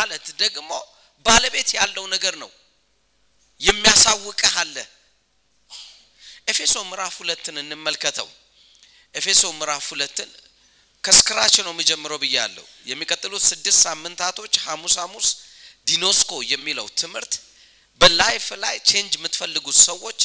[0.00, 0.70] ማለት ደግሞ
[1.26, 2.50] ባለቤት ያለው ነገር ነው።
[3.60, 4.76] የሚያሳውቅህ አለ።
[6.48, 8.28] ኤፌሶ ምዕራፍ ሁለትን እንመልከተው።
[9.14, 10.30] ኤፌሶን ምዕራፍ ሁለትን
[11.04, 15.28] ከ scratch ነው የሚጀምረው ብያለሁ። የሚቀጥሉት ስድስት ሳምንታቶች ሐሙስ ሐሙስ
[15.86, 17.32] ጊኖስኮ የሚለው ትምህርት
[18.00, 20.20] በ life ላይ change የምትፈልጉት ሰዎች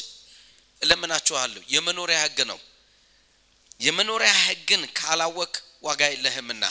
[0.82, 2.60] እለምናችኋለሁ። የመኖሪያ ህግ ነው።
[3.80, 5.54] የመኖሪያ ህግን ካላወቅ
[5.84, 6.64] ዋጋ የለህምና።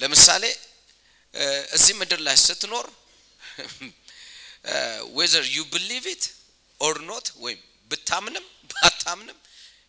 [0.00, 0.44] ለምሳሌ
[1.76, 2.86] እዚህ ምድር ላይ ስትኖር
[5.16, 6.24] whether you believe it
[6.80, 7.60] or not ወይም
[7.90, 9.38] ብታምንም ባታምንም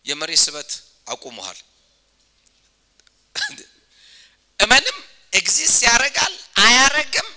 [0.06, 0.70] የመሬት ስበት
[1.06, 1.58] አቁመሃል።
[4.58, 4.96] እመንም
[5.32, 7.28] exist ያደርጋል አያረግም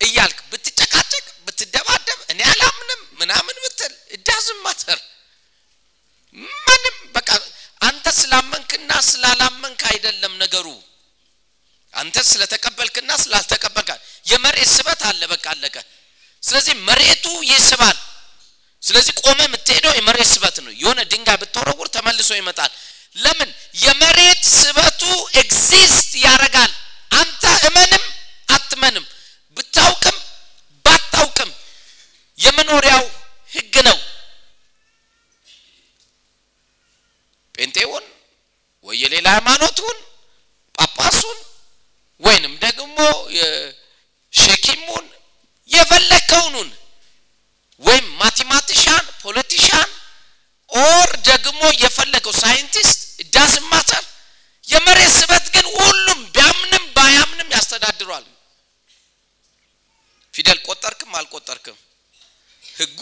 [0.00, 5.00] እያልክ ብትጨቃጨቅ ብትደባደብ እኔ አላምንም ምናምን ብትል it doesn't matter
[6.66, 7.28] ምንም በቃ
[7.80, 10.66] አንተ ስላመንክና ስላላመንክ አይደለም ነገሩ
[11.94, 13.88] አንተ ስለተቀበልክና ስላልተቀበልክ
[14.26, 15.76] የመሬት ስበት አለ በቃ አለቀ።
[16.42, 17.98] ስለዚህ መሬቱ ይስባል።
[18.82, 22.70] ስለዚህ ቆመ የምትሄደው የመሬት ስበት ነው። የሆነ ድንጋይ ብትወረውር ተመልሶ ይመጣል።
[23.16, 23.50] ለምን?
[23.82, 25.02] የመሬት ስበቱ
[25.34, 26.72] exist ያደርጋል።
[27.10, 28.04] አንተ እመንም
[28.48, 29.04] አትመንም
[29.56, 30.16] ብታውቅም
[30.84, 31.50] ባታውቅም
[32.38, 33.04] የመኖሪያው
[33.52, 33.98] ህግ ነው።
[37.54, 38.04] ጴንጤውን
[38.86, 39.96] ወይ ሃይማኖቱን
[40.74, 41.38] ጳጳሱን
[42.22, 42.98] ወይንም ደግሞ
[44.32, 45.06] ሸኪሙን
[45.70, 46.70] የፈለግከውኑን
[47.82, 49.90] ወይም mathematician politician
[50.70, 52.98] or ደግሞ የፈለገው scientist
[53.34, 54.04] doesn't matter
[54.64, 58.26] የመሬት ስበት ግን ሁሉም ቢያምንም ባያምንም ያስተዳድሯል።
[60.34, 61.78] ፊደል ቆጠርክም አልቆጠርክም?
[62.62, 63.00] ህጉ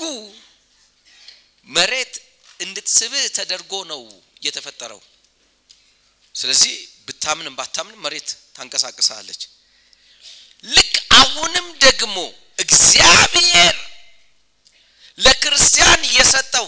[1.68, 2.14] መሬት
[2.60, 4.00] እንድትስብህ ተደርጎ ነው
[4.42, 5.00] የተፈጠረው።
[6.34, 6.72] ስለዚህ
[7.08, 8.28] ብታምንም ባታምንም መሬት
[8.60, 9.42] ታንቀሳቅሳለች።
[10.64, 12.16] ልክ አሁንም ደግሞ
[12.58, 13.76] እግዚአብሔር
[15.18, 16.66] ለክርስቲያን የሰጠው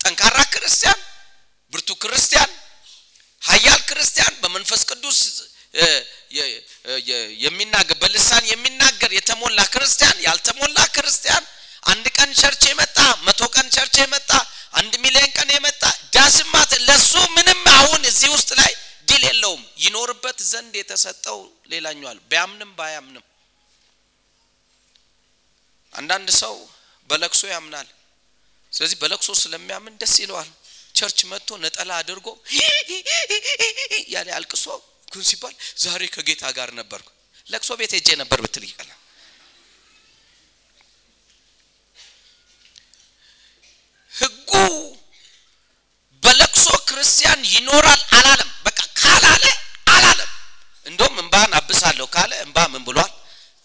[0.00, 1.00] ጠንካራ ክርስቲያን
[1.72, 2.50] ብርቱ ክርስቲያን
[3.42, 5.18] ሀያል ክርስቲያን በመንፈስ ቅዱስ
[7.44, 11.44] የሚናገር በልሳን የሚናገር የተሞላ ክርስቲያን ያልተሞላ ክርስቲያን
[11.86, 14.30] አንድ ቀን church የመጣ መቶ ቀን church የመጣ
[14.80, 15.82] አንድ ሚሊዮን ቀን የመጣ
[16.16, 18.72] doesn't matter ለሱ ምንም አሁን እዚህ ውስጥ ላይ
[19.88, 21.38] ይኖርበት ዘንድ የተሰጠው
[21.72, 23.24] ሌላኛዋል ቢያምንም ባያምንም።
[25.92, 26.54] አንዳንድ ሰው
[27.10, 27.88] በለቅሶ ያምናል።
[28.72, 30.50] ስለዚህ በለቅሶ ስለሚያምን ደስ ይለዋል።
[30.94, 32.26] church መጥቶ ነጠላ አድርጎ
[34.14, 34.64] ያለ አልቅሶ
[35.08, 37.08] ግን ሲባል ዛሬ ከጌታ ጋር ነበርኩ
[37.46, 38.94] ለቅሶ ቤት ሄጄ ነበር ብትል ይቀላል።
[44.12, 44.52] ህጉ
[46.22, 48.47] በለቅሶ ክርስቲያን ይኖራል አላለም
[50.88, 53.12] እንደውም እንባን አብሳለሁ ካለ እንባ ምን ብሏል?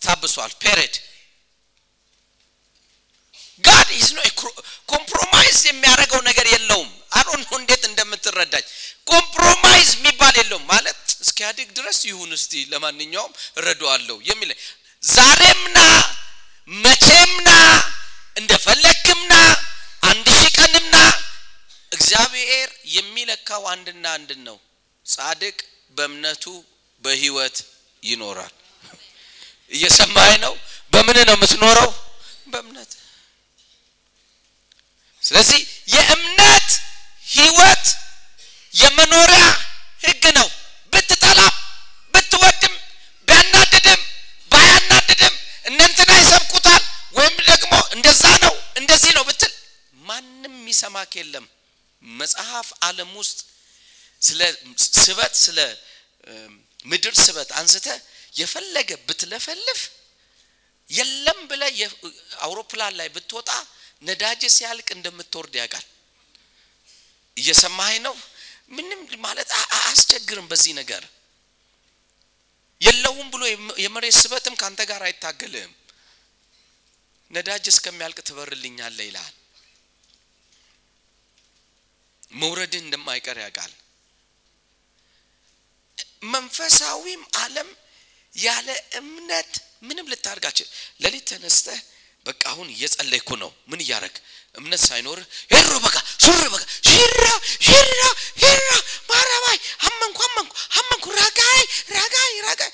[0.02, 0.96] ታብሷል። period።
[3.64, 4.20] God is no
[4.90, 8.66] compromise የሚያደርገው ነገር የለውም። አሮን እንዴት እንደምትረዳኝ?
[9.08, 14.52] compromise የሚባል የለውም ማለት እስኪያድግ ድረስ ይሁን እስቲ ለማንኛውም እረዳዋለሁ የሚል
[15.04, 15.78] ዛሬምና
[16.70, 17.50] መቼምና
[18.36, 19.34] እንደፈለግክምና
[20.04, 20.96] አንድ ሺህ ቀንምና
[21.92, 24.58] እግዚአብሔር የሚለካው አንድና አንድን ነው።
[25.06, 25.58] ጻድቅ
[25.98, 26.46] በእምነቱ
[27.04, 27.58] በህይወት
[28.04, 28.54] ይኖራል።
[29.72, 30.54] እየሰማኝ ነው?
[30.94, 31.90] በምን ነው የምትኖረው?
[32.48, 32.92] በእምነት።
[35.24, 36.70] ስለዚህ የእምነት
[37.28, 37.86] ህይወት
[38.74, 39.44] የመኖሪያ
[40.02, 40.48] ህግ ነው።
[40.94, 41.54] ብትጠላም
[42.14, 42.74] ብትወድም
[43.28, 44.02] ቢያናድድም
[44.52, 45.34] ባያናድድም
[45.66, 46.82] እነንትና ይሰብኩታል
[47.18, 49.54] ወይም ደግሞ እንደዛ ነው እንደዚህ ነው ብትል
[50.02, 51.46] ማንም የሚሰማክ የለም
[52.04, 53.40] መጽሐፍ አለም ውስጥ
[54.22, 54.42] ስለ
[54.98, 55.60] ስበት ስለ
[56.86, 57.88] ምድር ስበት አንስተ
[58.36, 59.82] የፈለገ ብትለፈልፍ
[60.90, 61.64] የለም ብለ
[62.46, 63.50] አውሮፕላን ላይ ብትወጣ
[64.04, 65.86] ነዳጅ ሲያልቅ እንደምትወርድ ያውቃል።
[67.38, 68.16] እየሰማኸኝ ነው?
[68.70, 71.04] ምንም ማለት አያስቸግርም በዚህ ነገር።
[72.82, 73.42] የለውም ብሎ
[73.84, 75.74] የመሬት ስበትም ካንተ ጋር አይታገልህም።
[77.32, 79.36] ነዳጅ እስከሚያልቅ ትበርልኛለ ይልሃል
[82.34, 83.72] መውረድህ እንደማይቀር ያውቃል
[86.28, 87.70] መንፈሳዊም አለም
[88.34, 88.68] ያለ
[89.00, 90.68] እምነት ምንም ልታርጋችል
[91.02, 91.80] ለሊት ተነስተህ
[92.26, 94.16] በቃ አሁን እየጸለይኩ ነው። ምን እያረግ
[94.56, 95.20] እምነት ሳይኖር
[95.54, 97.26] ሄሮ በቃ ሱር በቃ ሽራ
[97.68, 98.02] ሽራ
[98.44, 98.70] ሽራ
[99.10, 101.62] ማረባይ አመንኩ አመንኩ አመንኩ ረጋይ
[101.96, 102.72] ረጋይ ረጋይ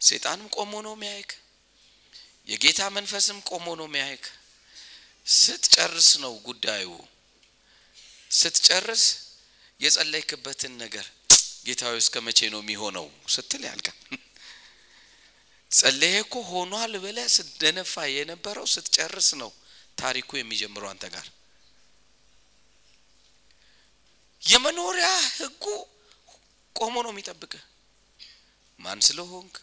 [0.00, 1.30] ሴጣንም ቆሞ ነው ሚያይክ
[2.46, 4.24] የጌታ መንፈስም ቆሞ ነው ሚያይክ
[5.36, 6.88] ስትጨርስ ነው ጉዳዩ።
[8.30, 9.04] ስትጨርስ
[9.80, 11.06] የጸለይክበትን ነገር
[11.66, 13.98] ጌታዊ እስከ መቼ ነው የሚሆነው ስትል ያልቃል።
[15.70, 19.50] ጸለየ እኮ ሆኗል ብለ ስትደነፋ የነበረው ስትጨርስ ነው
[19.98, 21.26] ታሪኩ የሚጀምረው አንተ ጋር።
[24.42, 25.64] የመኖሪያ ህጉ
[26.76, 27.52] ቆሞ ነው የሚጠብቅ
[28.78, 29.54] ማን ስለሆንክ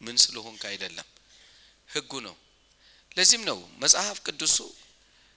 [0.00, 1.08] ምን ስለሆንክ አይደለም፣
[1.90, 2.36] ህጉ ነው።
[3.16, 4.56] ለዚህም ነው መጽሐፍ ቅዱሱ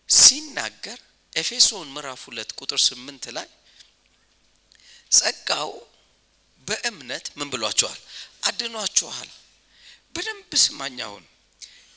[0.09, 0.99] ሲናገር
[1.33, 3.47] ኤፌሶን ምዕራፍ ሁለት ቁጥር ስምንት ላይ
[5.11, 5.71] ጸጋው
[6.67, 7.99] በእምነት ምን ብሏቸዋል?
[8.43, 9.29] አድኗችኋል።
[10.15, 11.23] በደንብ ስማኝ። አሁን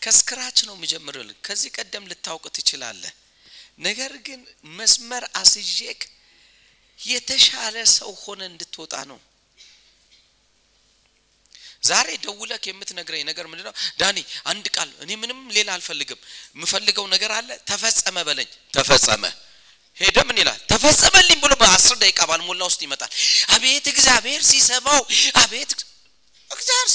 [0.03, 3.13] ከስክራች ነው የሚጀምርልን። ከዚህ ቀደም ልታውቅ ትችላለህ።
[3.79, 4.41] ነገር ግን
[4.77, 6.01] መስመር አስዤክ
[6.99, 9.19] የተሻለ ሰው ሆነ እንድትወጣ ነው።
[11.83, 13.75] ዛሬ ደውለክ የምትነግረኝ ነገር ምንድን ነው?
[14.01, 16.21] ዳኒ አንድ ቃል፣ እኔ ምንም ሌላ አልፈልግም።
[16.57, 19.25] የምፈልገው ነገር አለ፣ ተፈጸመ በለኝ። ተፈጸመ
[19.99, 20.59] ሄደ ምን ይላል?
[20.71, 23.11] ተፈጸመልኝ ብሎ በአስር ደቂቃ ባልሞላ ውስጥ ይመጣል።
[23.49, 25.01] አቤት እግዚአብሔር ሲሰማው፣
[25.43, 25.71] አቤት
[26.51, 26.91] እግዚአብሔር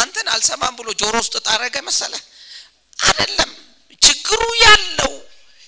[0.00, 2.12] አንተን አልሰማም ብሎ ጆሮ ውስጥ ጣረገ መሰለ?
[2.98, 3.50] አይደለም።
[4.02, 5.12] ችግሩ ያለው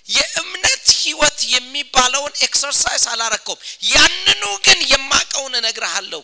[0.08, 3.60] የእምነት ህይወት የሚባለውን exercise አላረከውም።
[3.90, 6.22] ያንኑ ግን የማቀውን እነግርሃለሁ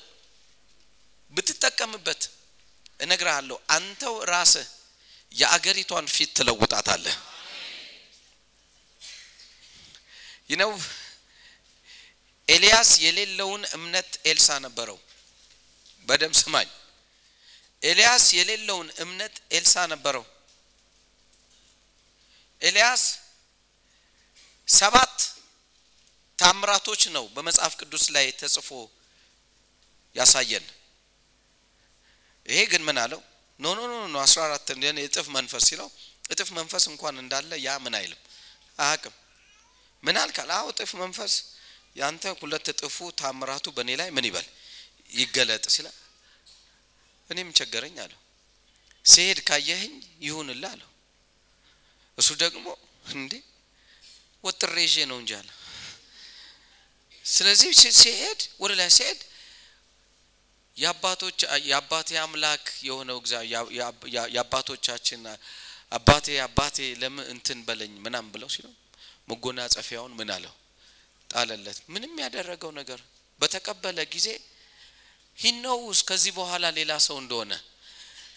[1.32, 2.22] ብትጠቀምበት
[3.00, 4.67] እነግርሃለሁ። አንተው ራስህ
[5.32, 7.17] የአገሪቷን ፊት ትለውጣታለህ።
[10.50, 10.72] ይነው
[12.48, 14.98] ኤልያስ የሌለውን እምነት ኤልሳ ነበረው።
[16.08, 16.69] በደም ስማኝ።
[17.82, 20.25] ኤልያስ የሌለውን እምነት ኤልሳ ነበረው።
[22.62, 23.02] ኤልያስ
[24.69, 25.16] ሰባት
[26.38, 28.69] ታምራቶች ነው በመጽሐፍ ቅዱስ ላይ ተጽፎ
[30.16, 30.66] ያሳየን።
[32.46, 33.20] ይሄ ግን ምን አለው?
[33.60, 35.88] no no no no 14 እንደኔ እጥፍ መንፈስ ሲለው
[36.31, 38.20] እጥፍ መንፈስ እንኳን እንዳለ ያ ምን አይልም
[38.78, 39.14] አያውቅም።
[40.06, 40.49] ምን አልካል?
[40.56, 41.32] አዎ እጥፍ መንፈስ
[41.97, 44.47] ያንተ ሁለት እጥፉ ታምራቱ በእኔ ላይ ምን ይበል
[45.17, 45.88] ይገለጥ ሲላ
[47.29, 48.20] እኔም ቸገረኝ አለው።
[49.05, 49.94] ሲሄድ ካየኸኝ
[50.26, 50.91] ይሁንልህ አለው።
[52.19, 52.67] እሱ ደግሞ
[53.14, 53.32] እንዴ
[54.44, 55.49] ወጥሬ ይዤ ነው እንጂ አለ።
[57.25, 57.70] ስለዚህ
[58.00, 59.20] ሲሄድ ወደ ላይ ሲሄድ
[60.76, 61.38] የአባቶች
[61.69, 63.19] የአባቴ አምላክ የሆነው
[64.35, 65.23] የአባቶቻችን
[65.93, 68.75] አባቴ አባቴ ለምን እንትን በለኝ ምናምን ብለው ሲለው
[69.28, 70.55] መጎናጸፊያውን ምን አለው
[71.31, 73.00] ጣለለት። ምንም ያደረገው ነገር
[73.40, 74.28] በተቀበለ ጊዜ
[75.38, 77.52] ሂኖውስ ከዚህ በኋላ ሌላ ሰው እንደሆነ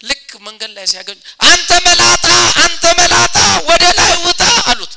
[0.01, 2.25] ልክ መንገድ ላይ ሲያገኙ አንተ መላጣ
[2.63, 3.35] አንተ መላጣ
[3.69, 4.93] ወደ ላይ ውጣ አሉት።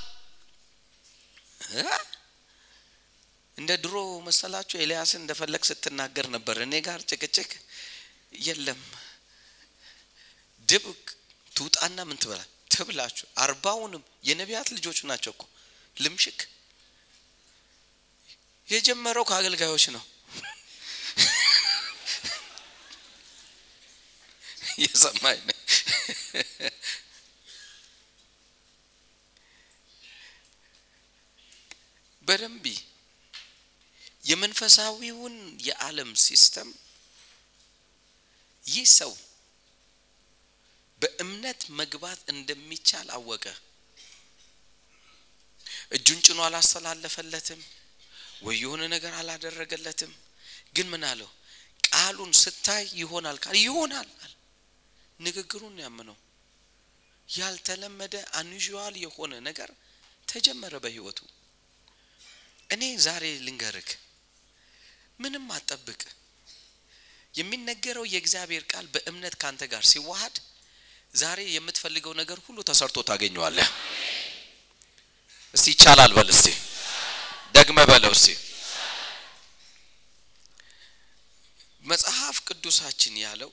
[3.56, 3.95] እንደ ድሮ
[4.27, 4.77] መሰላችሁ?
[4.83, 7.50] ኤልያስን እንደፈለግ ስትናገር ነበር። እኔ ጋር ጭቅጭቅ
[8.43, 8.81] የለም።
[10.69, 10.85] ድብ
[11.53, 12.41] ትውጣና ምን ትበላ
[12.71, 15.43] ትብላችሁ። አርባውንም የነቢያት ልጆች ናቸው እኮ
[15.97, 16.41] ልምሽክ
[18.67, 20.03] የጀመረው ከአገልጋዮች ነው።
[24.83, 25.41] የሰማኝ
[32.29, 32.65] በደንብ
[34.25, 36.69] የመንፈሳዊውን የዓለም ሲስተም
[38.65, 39.12] ይህ ሰው
[41.03, 43.45] በእምነት መግባት እንደሚቻል አወቀ።
[45.93, 47.61] እጁን ጭኖ አላስተላለፈለትም
[48.43, 50.12] ወይ የሆነ ነገር አላደረገለትም።
[50.77, 51.31] ግን ምን አለው?
[51.89, 54.33] ቃሉን ስታይ ይሆናል ካል ይሆናል አለ።
[55.21, 56.16] ንግግሩን ያምነው
[57.28, 59.71] ያልተለመደ አንዥዋል የሆነ ነገር
[60.28, 61.19] ተጀመረ በህይወቱ።
[62.71, 63.90] እኔ ዛሬ ልንገርክ፣
[65.19, 66.02] ምንም አጠብቅ።
[67.35, 70.37] የሚነገረው የእግዚአብሔር ቃል በእምነት ካንተ ጋር ሲዋሃድ
[71.14, 73.69] ዛሬ የምትፈልገው ነገር ሁሉ ተሰርቶ ታገኘዋለህ።
[75.54, 76.47] እስቲ ይቻላል በል እስቲ
[77.54, 78.28] ደግመ በለው እስቲ።
[81.85, 83.50] መጽሐፍ ቅዱሳችን ያለው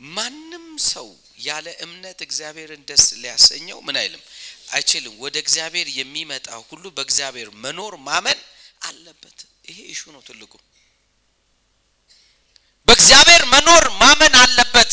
[0.00, 1.08] ማንም ሰው
[1.44, 4.22] ያለ እምነት እግዚአብሔርን ደስ ሊያሰኘው ምን አይልም
[4.70, 8.38] አይችልም። ወደ እግዚአብሔር የሚመጣ ሁሉ በእግዚአብሔር መኖር ማመን
[8.82, 9.38] አለበት።
[9.68, 10.52] ይሄ ኢሹ ነው ትልቁ።
[12.88, 14.92] በእግዚአብሔር መኖር ማመን አለበት።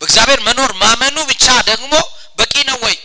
[0.00, 1.92] በእግዚአብሔር መኖር ማመኑ ብቻ ደግሞ
[2.38, 2.96] በቂ ነው ወይ?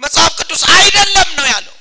[0.00, 1.76] መጽሐፍ ቅዱስ አይደለም ነው ያለው።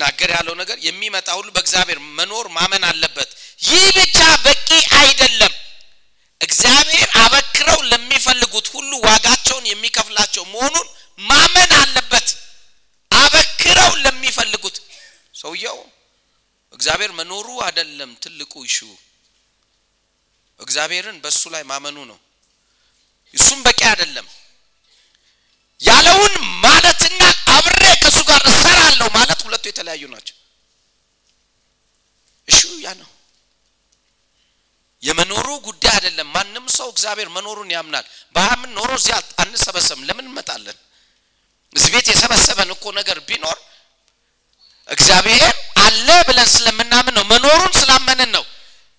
[0.00, 3.30] ሲናገር ያለው ነገር የሚመጣ ሁሉ በእግዚአብሔር መኖር ማመን አለበት።
[3.62, 5.52] ይህ ብቻ በቂ አይደለም።
[6.40, 10.86] እግዚአብሔር አበክረው ለሚፈልጉት ሁሉ ዋጋቸውን የሚከፍላቸው መሆኑን
[11.22, 12.28] ማመን አለበት።
[13.10, 14.76] አበክረው ለሚፈልጉት
[15.34, 15.78] ሰውየው
[16.74, 18.78] እግዚአብሔር መኖሩ አይደለም ትልቁ ይሹ
[20.60, 22.18] እግዚአብሔርን በሱ ላይ ማመኑ ነው።
[23.34, 24.26] እሱም በቂ አይደለም።
[25.80, 27.20] ያለውን ማለትና
[27.96, 30.36] ከእሱ ጋር እሰራለሁ ማለት ሁለቱ የተለያዩ ናቸው።
[32.48, 33.08] እሺ ያ ነው
[35.02, 38.04] የመኖሩ ጉዳይ አይደለም። ማንም ሰው እግዚአብሔር መኖሩን ያምናል።
[38.34, 40.76] ባያምን ኖሮ እዚያ አንሰበሰብም። ለምን እንመጣለን?
[41.72, 43.58] እዚህ ቤት የሰበሰበን እኮ ነገር ቢኖር
[44.88, 45.42] እግዚአብሔር
[45.84, 48.44] አለ ብለን ስለምናምን ነው፣ መኖሩን ስላመንን ነው።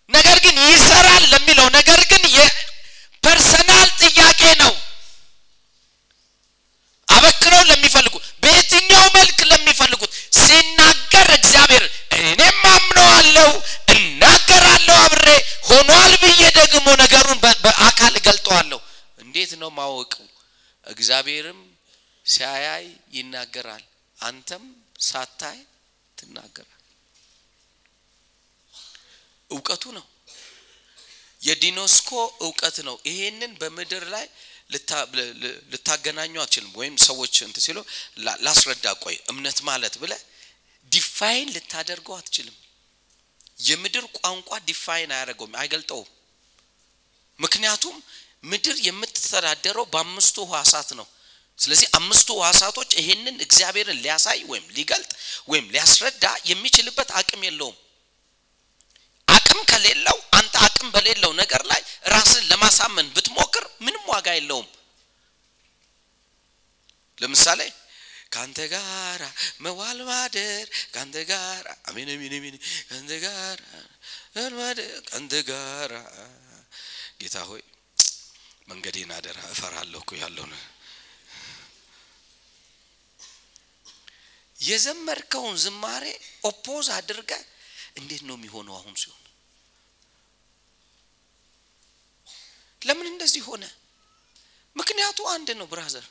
[0.10, 3.90] ነገር ግን ይሰራል ለሚለው ነገር ግን የፐርሰናል
[20.86, 21.60] እግዚአብሔርም
[22.26, 23.84] ሲያያይ ይናገራል፣
[24.18, 24.64] አንተም
[25.02, 25.60] ሳታይ
[26.18, 26.78] ትናገራል።
[29.50, 30.06] እውቀቱ ነው
[31.42, 32.10] የጊኖስኮ
[32.46, 34.26] እውቀት ነው። ይሄንን በምድር ላይ
[35.72, 37.78] ልታገናኙ አትችልም። ወይም ሰዎች እንትን ሲሉ
[38.46, 40.14] ላስረዳ ቆይ እምነት ማለት ብለ
[40.92, 42.58] define ልታደርገው አትችልም።
[43.64, 46.10] የምድር ቋንቋ define አያደርገውም፣ አይገልጠውም።
[47.40, 47.96] ምክንያቱም
[48.44, 51.08] ምድር የምትተዳደረው በአምስቱ ሕዋሳት ነው።
[51.60, 55.12] ስለዚህ አምስቱ ሕዋሳቶች ይሄንን እግዚአብሔርን ሊያሳይ ወይም ሊገልጥ
[55.48, 57.78] ወይም ሊያስረዳ የሚችልበት አቅም የለውም።
[59.28, 61.82] አቅም ከሌለው አንተ አቅም በሌለው ነገር ላይ
[62.14, 64.68] ራስን ለማሳመን ብትሞክር ምንም ዋጋ የለውም።
[67.18, 67.62] ለምሳሌ
[68.32, 69.22] ካንተ ጋር
[69.64, 72.56] መዋል ማደር ካንተ ጋር አሜን አሜን አሜን
[72.90, 73.58] ካንተ ጋር
[74.56, 74.80] ማደር
[75.10, 75.92] ካንተ ጋር
[77.22, 77.64] ጌታ ሆይ
[78.68, 80.46] መንገዴን አደራ እፈራለሁ እኮ ያለው
[84.58, 86.04] የዘመርከውን ዝማሬ
[86.44, 87.32] oppose አድርገ
[87.98, 88.76] እንዴት ነው የሚሆነው?
[88.80, 89.18] አሁን ሲሆን
[92.82, 93.64] ለምን እንደዚህ ሆነ?
[94.76, 96.06] ምክንያቱ አንድ ነው brother።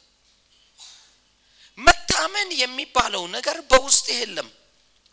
[1.79, 4.49] መታመን የሚባለው ነገር በውስጥ የለም።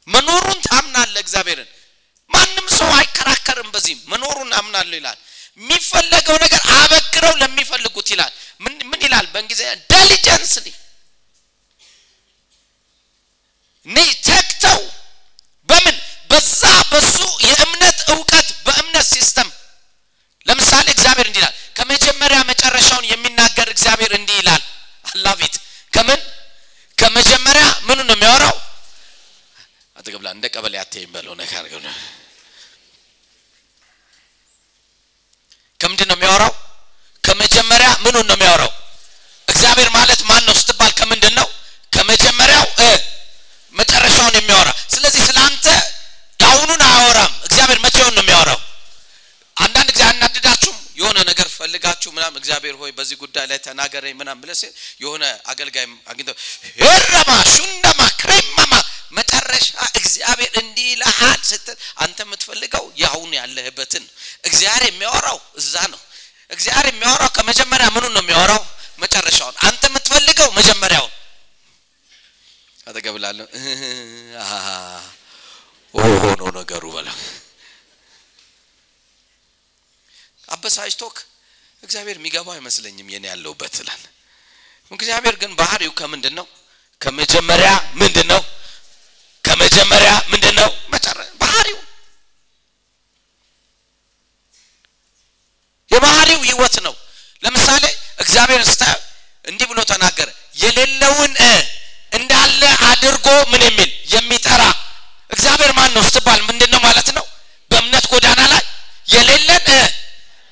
[0.07, 1.69] መኖሩን ታምናለህ እግዚአብሔርን።
[2.29, 5.17] ማንም ሰው አይከራከርም። በዚህ መኖሩን አምናለሁ ይላል።
[5.59, 9.69] የሚፈለገው ነገር አበክረው ለሚፈልጉት ይላል። ምን ይላል በእንግሊዝኛ?
[9.91, 10.67] diligently
[13.87, 14.79] ነይ ተግተው
[15.69, 15.95] በምን
[16.29, 16.61] በዛ
[16.91, 17.15] በሱ
[17.47, 19.49] የእምነት እውቀት በእምነት system
[20.47, 24.61] ለምሳሌ እግዚአብሔር እንዲህ ይላል። ከመጀመሪያ መጨረሻውን የሚናገር እግዚአብሔር እንዲህ ይላል።
[25.05, 25.55] አላፊት
[25.93, 26.21] ከምን
[26.97, 28.55] ከመጀመሪያ ምኑ ነው የሚያወራው?
[29.97, 31.63] አጠገብላ እንደ ቀበሌ አትይም በለው ነገር
[35.97, 36.51] ከምንድን ነው የሚያወራው?
[37.23, 38.71] ከመጀመሪያ ምኑን ነው የሚያወራው?
[39.47, 41.47] እግዚአብሔር ማለት ማን ነው ስትባል ከምንድን ነው
[41.91, 42.65] ከመጀመሪያው
[43.73, 45.65] መጨረሻውን የሚያወራ ስለዚህ ስለ አንተ
[46.39, 48.59] የአሁኑን አያወራም። እግዚአብሔር መቼውን ነው የሚያወራው?
[49.57, 50.77] አንዳንድ ጊዜ አናድዳችሁም?
[50.99, 55.85] የሆነ ነገር ፈልጋችሁ ምናምን እግዚአብሔር ሆይ በዚህ ጉዳይ ላይ ተናገረኝ ምናምን ብለህ ሲል የሆነ አገልጋይ
[56.11, 56.35] አግኝተው
[56.79, 58.73] ሄረማ ሹነማ ክሬማማ
[59.49, 59.67] መጨረሻ
[59.99, 64.03] እግዚአብሔር እንዲህ ይልሃል ስትል አንተ የምትፈልገው የአሁን ያለህበትን
[64.43, 66.01] እግዚአብሔር የሚያወራው እዛ ነው።
[66.51, 68.61] እግዚአብሔር የሚያወራው ከመጀመሪያ ምኑን ነው የሚያወራው?
[68.99, 71.13] መጨረሻውን። አንተ የምትፈልገው መጀመሪያውን
[72.87, 73.45] አጠገብላለሁ
[76.23, 77.15] ሆኖ ነገሩ በለው
[80.49, 81.15] አበሳጭቶክ
[81.83, 84.03] እግዚአብሔር የሚገባው አይመስለኝም የኔ ያለውበት ትላል።
[84.91, 86.45] እግዚአብሔር ግን ባህሪው ከምንድን ነው?
[87.01, 87.69] ከመጀመሪያ
[88.01, 88.41] ምንድን ነው?
[89.59, 90.69] ከመጀመሪያ ምንድን ነው?
[91.41, 91.77] ባህሪው
[95.89, 96.93] የባህሪው ህይወት ነው።
[97.43, 97.83] ለምሳሌ
[98.19, 99.01] እግዚአብሔር ስታየው
[99.45, 100.29] እንዲህ ብሎ ተናገረ።
[100.61, 101.33] የሌለውን
[102.11, 104.63] እንዳለ አድርጎ ምን የሚል የሚጠራ
[105.31, 107.25] እግዚአብሔር ማን ነው ስትባል ምንድን ነው ማለት ነው?
[107.71, 108.63] በእምነት ጎዳና ላይ
[109.07, 109.65] የሌለን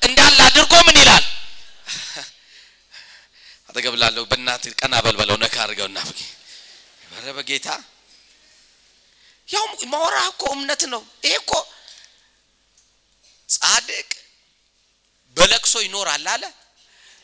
[0.02, 1.24] እንዳለ አድርጎ ምን ይላል?
[3.68, 5.98] አጠገብላለሁ በእናት ቀና በልበለው ነካ አድርገውና
[7.12, 7.68] ኧረ በጌታ
[9.48, 11.52] ያው ማውራ እኮ እምነት ነው። ይሄ እኮ
[13.48, 14.08] ጻድቅ
[15.36, 16.44] በለቅሶ ይኖራል አለ።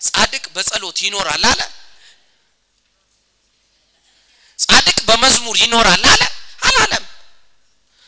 [0.00, 1.60] ጻድቅ በጸሎት ይኖራል አለ።
[4.58, 6.22] ጻድቅ በመዝሙር ይኖራል አለ
[6.68, 7.04] አላለም።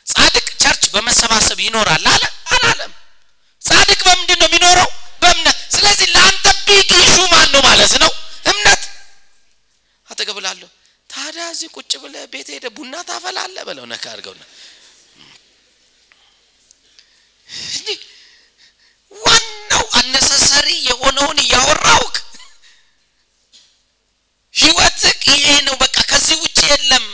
[0.06, 2.92] ጻድቅ church በመሰባሰብ ይኖራል አለ አላለም።
[3.62, 4.88] ጻድቅ በምንድን ነው የሚኖረው?
[5.23, 8.11] በእምነት። ስለዚህ ለአንተ big issue ማን ነው ማለት ነው?
[8.44, 8.83] እምነት።
[10.09, 10.68] አጠገብላለሁ
[11.45, 14.43] ታዲያ እዚህ ቁጭ ብለህ ቤት ሄደ ቡና ታፈላለህ በለው ነካ አድርገውና
[19.13, 22.17] ዋናው unnecessary የሆነውን እያወራውክ
[24.55, 27.07] ህይወትክ ይሄ ነው። በቃ ከዚህ ውጭ የለም።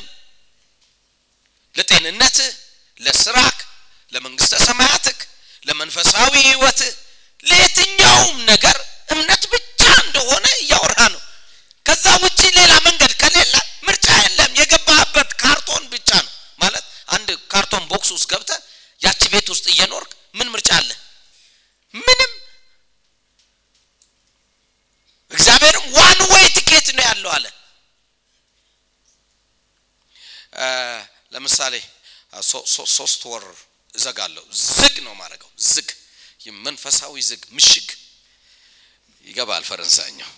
[1.74, 2.50] ለጤንነትህ፣
[3.00, 3.58] ለስራክ፣
[4.12, 5.18] ለመንግስተ ሰማያትክ፣
[5.66, 6.80] ለመንፈሳዊ ህይወት፣
[7.44, 8.76] ለየትኛውም ነገር
[9.14, 11.22] እምነት ብቻ እንደሆነ እያወራ ነው።
[11.86, 13.54] ከዛ ውጭ ሌላ መንገድ ከሌለ
[13.86, 14.50] ምርጫ የለም።
[17.52, 18.50] carton box ውስጥ ገብተ
[19.00, 20.90] ያቺ ቤት ውስጥ እየኖርክ ምን ምርጫ አለ?
[21.94, 22.32] ምንም።
[25.30, 27.46] እግዚአብሔርም one way ticket ነው ያለው አለ።
[31.32, 31.74] ለምሳሌ
[32.96, 33.44] ሶስት ወር
[33.94, 35.88] እዘጋለሁ። ዝግ ነው ማድረገው። ዝግ
[36.66, 37.88] መንፈሳዊ ዝግ ምሽግ
[39.24, 40.30] ይገባል። ፈረንሳይኛው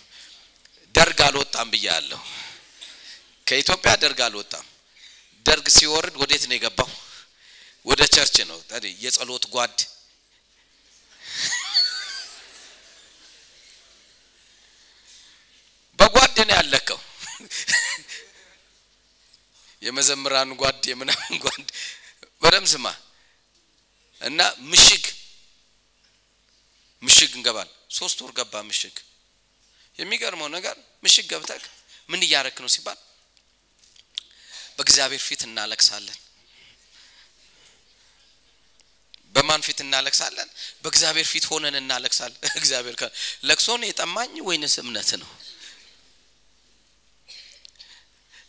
[0.95, 2.21] ደርግ አልወጣም ብያለሁ።
[3.47, 4.65] ከኢትዮጵያ ደርግ አልወጣም።
[5.45, 6.82] ደርግ ሲወርድ ወዴት ነው የገባው?
[7.85, 8.59] ወደ church ነው።
[9.03, 9.77] የጸሎት ጓድ
[15.99, 16.99] በጓድ ነው ያለከው።
[19.81, 21.65] የመዘምራን ጓድ የምናምን ጓድ
[22.41, 22.85] በደም ስማ
[24.21, 24.39] እና
[24.71, 25.03] ምሽግ
[27.03, 28.95] ምሽግ እንገባል። ሶስት ወር ገባ ምሽግ።
[29.97, 31.63] የሚገርመው ነገር ምሽግ ገብተህ
[32.09, 32.99] ምን እያረክ ነው ሲባል
[34.77, 36.19] በእግዚአብሔር ፊት እናለቅሳለን።
[39.53, 40.49] በማን ፊት እናለቅሳለን?
[40.83, 42.95] በእግዚአብሔር ፊት ሆነን እናለቅሳለን። እግዚአብሔር
[43.43, 45.29] ለቅሶን የጠማኝ ወይንስ እምነት ነው?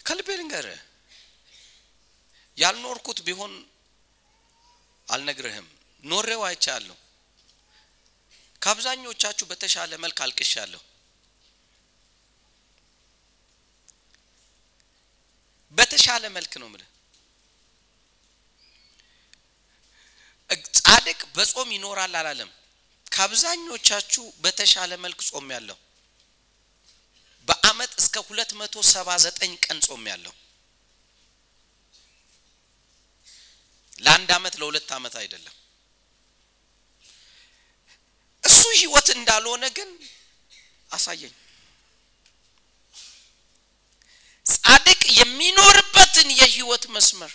[0.06, 0.80] ከልቤ ልንገርህ፣
[2.56, 3.52] ያልኖርኩት ቢሆን
[5.08, 5.66] አልነግርህም።
[6.04, 6.96] ኖሬው አይቻለሁ።
[8.62, 10.82] ከአብዛኞቻችሁ በተሻለ መልክ አልቅሻለሁ።
[15.78, 16.90] በተሻለ መልክ ነው የምልህ።
[20.78, 22.50] ጻድቅ በጾም ይኖራል አላለም።
[23.06, 25.78] ከአብዛኞቻችሁ በተሻለ መልክ ጾም ያለው
[27.48, 30.34] በአመት እስከ ሁለት መቶ ሰባ ዘጠኝ ቀን ጾም ያለው
[34.02, 35.54] ለአንድ አመት ለሁለት አመት አይደለም።
[38.44, 39.90] እሱ ህይወት እንዳልሆነ ግን
[40.90, 41.34] አሳየኝ።
[44.46, 47.32] ጻድቅ የሚኖርበትን የህይወት መስመር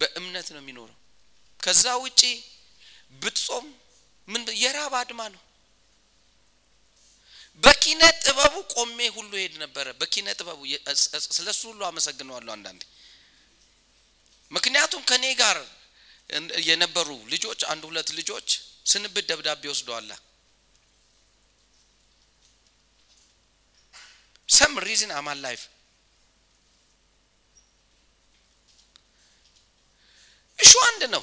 [0.00, 0.97] በእምነት ነው የሚኖረው።
[1.60, 2.22] ከዛ ውጪ
[3.22, 3.66] ብትጾም
[4.28, 5.42] ምን የራብ አድማ ነው።
[7.62, 10.60] በኪነ ጥበቡ ቆሜ ሁሉ ሄድ ነበረ። በኪነ ጥበቡ
[11.36, 12.82] ስለሱ ሁሉ አመሰግነዋለሁ አንዳንዴ።
[14.52, 15.58] ምክንያቱም ከኔ ጋር
[16.68, 18.48] የነበሩ ልጆች አንድ ሁለት ልጆች
[18.86, 20.10] ስንብት ደብዳቤ ወስደዋላ
[24.48, 25.62] some reason I'm alive
[30.58, 31.22] እሹ አንድ ነው።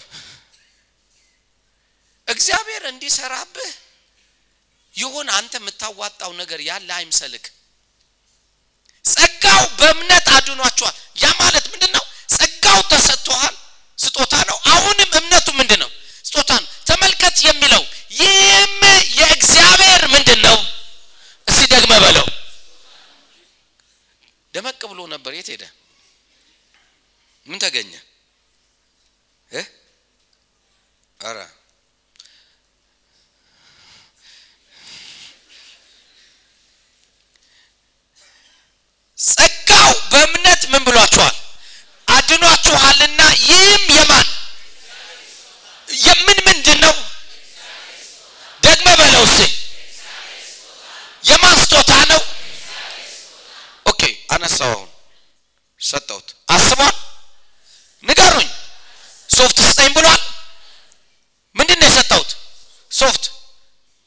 [2.28, 3.72] እግዚአብሔር እንዲሰራብህ
[4.96, 7.46] የሆነ አንተ የምታዋጣው ነገር ያለ አይምሰልክ።
[9.06, 12.04] ጸጋው በእምነት አድኗቸዋል። ያ ማለት ምንድን ነው?
[12.30, 13.56] ጸጋው ተሰጥቶሃል፣
[14.00, 15.90] ስጦታ ነው። አሁንም እምነቱ ምንድን ነው?
[16.26, 17.84] ስጦታ ነው። ተመልከት የሚለው
[18.20, 18.74] ይህም
[19.20, 20.58] የእግዚአብሔር ምንድን ነው?
[21.48, 22.28] እስቲ ደግመ በለው።
[24.54, 25.64] ደመቅ ብሎ ነበር። የት ሄደ?
[27.46, 27.94] ምን ተገኘ?
[31.26, 31.38] ኧረ
[39.18, 41.36] ጸጋው በእምነት ምን ብሏችኋል?
[42.08, 44.28] አድኗችኋልና ይህም የማን
[45.88, 46.96] የምን ምንድን ነው?
[48.64, 49.42] ደግመ በለው እስቲ
[51.24, 52.22] የማን ስጦታ ነው?
[53.86, 54.90] OK አነሳው። አሁን
[55.82, 56.96] ሰጠሁት። አስቧል።
[58.04, 58.50] ንገሩኝ።
[59.30, 60.22] ሶፍት ስጠኝ ብሏል።
[61.56, 62.30] ምንድን ነው የሰጠሁት?
[62.92, 63.24] ሶፍት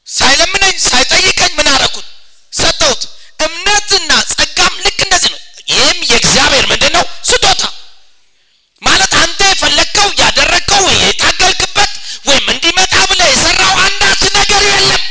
[0.06, 2.06] ሳይለምነኝ ሳይጠይቀኝ ምን አረኩት?
[2.52, 3.02] ሰጠሁት።
[3.46, 7.04] እምነትና ጸጋም ልክ እንደዚህ ነው። ይህም የእግዚአብሔር ምንድን ነው?
[7.28, 7.62] ስጦታ
[8.82, 11.92] ማለት አንተ የፈለግከው ያደረግከው ወይ የታገልክበት
[12.28, 15.02] ወይም እንዲመጣ ብለህ የሰራው አንዳች ነገር የለም።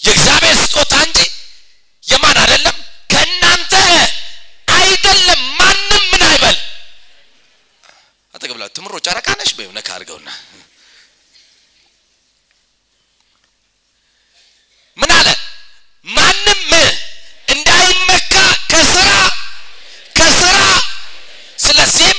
[0.00, 1.18] የእግዚአብሔር ስጦታ እንጂ
[2.04, 2.76] የማን አይደለም፣
[3.10, 3.72] ከእናንተ
[4.76, 6.56] አይደለም። ማንም ምን አይበል።
[8.34, 10.28] አጠገብላ ትምሮ ጨረቃ ነሽ በይው ነካ አድርገውና
[14.98, 15.28] ምን አለ?
[16.06, 16.60] ማንም
[17.48, 18.34] እንዳይመካ
[18.70, 19.08] ከስራ
[20.16, 20.52] ከስራ
[21.58, 22.18] ስለዚህም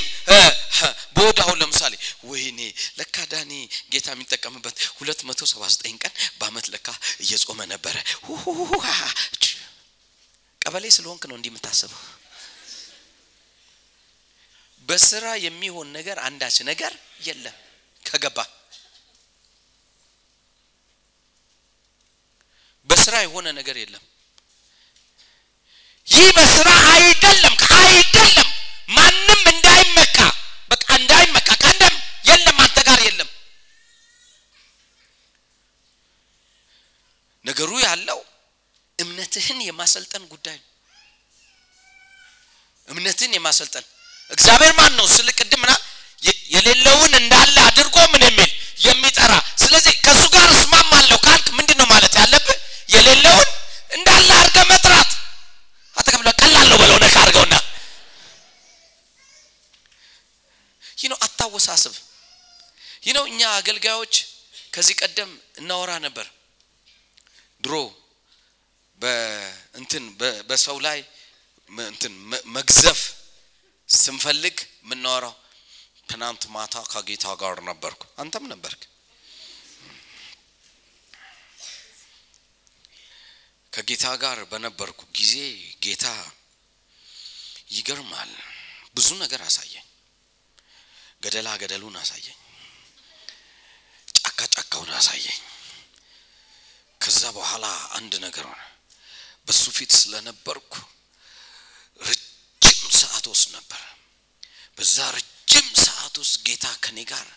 [1.16, 2.60] በወደ አሁን ለምሳሌ ወይኔ
[2.98, 3.52] ለካ ዳኒ
[3.92, 6.88] ጌታ የሚጠቀምበት ሁለት መቶ ሰባ ዘጠኝ ቀን በአመት ለካ
[7.22, 7.96] እየጾመ ነበረ።
[10.60, 12.02] ቀበሌ ስለሆንክ ነው እንዲህ የምታስበው።
[14.88, 16.16] በስራ የሚሆን ነገር
[16.48, 16.92] አንዳች ነገር
[17.26, 17.56] የለም
[18.02, 18.38] ከገባ
[22.90, 24.04] በስራ የሆነ ነገር የለም።
[26.06, 28.48] ይህ በስራ አይደለም አይደለም።
[28.88, 30.16] ማንም እንዳይመካ
[30.70, 31.96] በቃ እንዳይመካ ከአንደም
[32.28, 33.30] የለም አንተ ጋር የለም።
[37.44, 38.20] ነገሩ ያለው
[38.98, 40.66] እምነትህን የማሰልጠን ጉዳይ ነው።
[42.88, 43.86] እምነትን የማሰልጠን
[44.30, 45.82] እግዚአብሔር ማን ነው ስል ቅድም ምናል
[46.54, 48.50] የሌለውን እንዳለ አድርጎ ምን የሚል
[48.86, 52.56] የሚጠራ። ስለዚህ ከእሱ ጋር እስማማለሁ ካልክ ምንድን ነው ማለት ያለብህ?
[52.88, 53.48] የሌለውን
[53.90, 55.10] እንዳለ አድርገ መጥራት።
[55.96, 57.54] አጠገብለ ቀላል በለው ነካ አድርገውና።
[60.98, 61.94] ይህ ነው አታወሳስብ።
[63.04, 64.14] ይህ ነው እኛ አገልጋዮች
[64.72, 66.26] ከዚህ ቀደም እናወራ ነበር።
[67.64, 67.74] ድሮ
[69.00, 70.04] በእንትን
[70.48, 70.98] በሰው ላይ
[71.88, 72.12] እንትን
[72.56, 73.00] መግዘፍ
[73.88, 75.34] ስንፈልግ የምናወራው
[76.08, 78.82] ትናንት ማታ ከጌታ ጋር ነበርኩ። አንተም ነበርክ?
[83.72, 85.32] ከጌታ ጋር በነበርኩ ጊዜ
[85.84, 86.06] ጌታ
[87.70, 88.32] ይገርማል።
[88.96, 89.84] ብዙ ነገር አሳየኝ።
[91.22, 92.38] ገደላ ገደሉን አሳየኝ።
[94.18, 95.38] ጫካ ጫካውን አሳየኝ።
[97.00, 97.66] ከዛ በኋላ
[97.98, 98.62] አንድ ነገር ሆነ።
[99.46, 100.72] በሱ ፊት ስለነበርኩ
[102.00, 103.82] ረጅም ሰዓት ውስጥ ነበር።
[104.76, 104.96] በዛ
[105.48, 107.28] ረጅም ሰዓት ውስጥ ጌታ ከኔ ጋር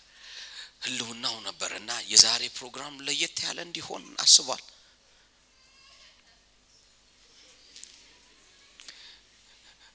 [0.85, 4.63] ህልውናው ነበር እና የዛሬ ፕሮግራም ለየት ያለ እንዲሆን አስቧል።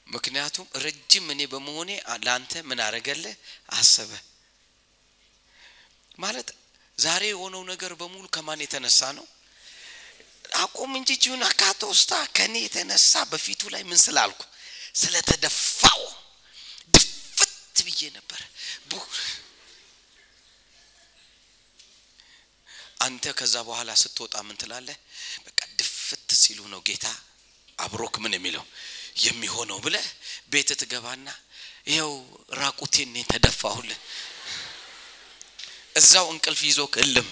[0.07, 1.91] ምክንያቱም ረጅም እኔ በመሆኔ
[2.25, 3.37] ለአንተ ምን አረገልህ
[3.77, 4.11] አሰበ።
[6.19, 6.49] ማለት
[6.99, 9.27] ዛሬ የሆነው ነገር በሙሉ ከማን የተነሳ ነው?
[10.59, 14.41] አቁም እንጂ ጂሁን አካቶ ውስታ ከእኔ የተነሳ በፊቱ ላይ ምን ስላልኩ?
[14.97, 16.03] ስለተደፋው
[17.87, 18.41] ብዬ ነበር።
[23.07, 24.97] አንተ ከዛ በኋላ ስትወጣ ምን ትላለህ?
[25.47, 27.07] በቃ ድፍት ሲሉ ነው ጌታ
[27.79, 28.65] አብሮክ ምን የሚለው?
[29.25, 29.97] የሚሆነው ብለ
[30.51, 31.27] ቤት ትገባና
[31.87, 32.13] ይኸው
[32.53, 33.99] ራቁቴን ተደፋሁልህ።
[35.97, 37.29] እዛው እንቅልፍ ይዞ እልም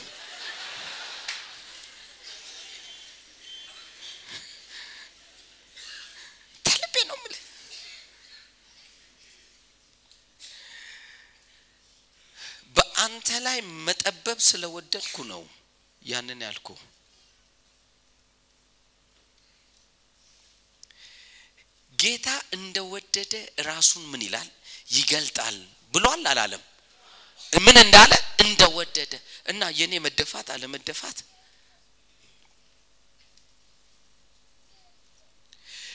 [13.16, 15.42] በአንተ ላይ መጠበብ ስለወደድኩ ነው
[16.02, 16.68] ያንን ያልኩ
[21.98, 23.32] ጌታ እንደወደደ
[23.68, 24.48] ራሱን ምን ይላል?
[24.90, 25.56] ይገልጣል
[25.94, 26.62] ብሏል አላለም።
[27.52, 28.12] ምን እንዳለ?
[28.44, 29.12] እንደወደደ
[29.46, 31.18] እና የኔ መደፋት አለመደፋት።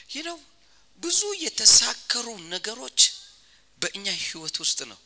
[0.10, 0.38] ይህ ነው
[1.04, 3.00] ብዙ የተሳከሩ ነገሮች
[3.82, 5.00] በእኛ ህይወት ውስጥ ነው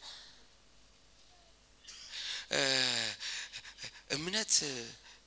[4.09, 4.53] እምነት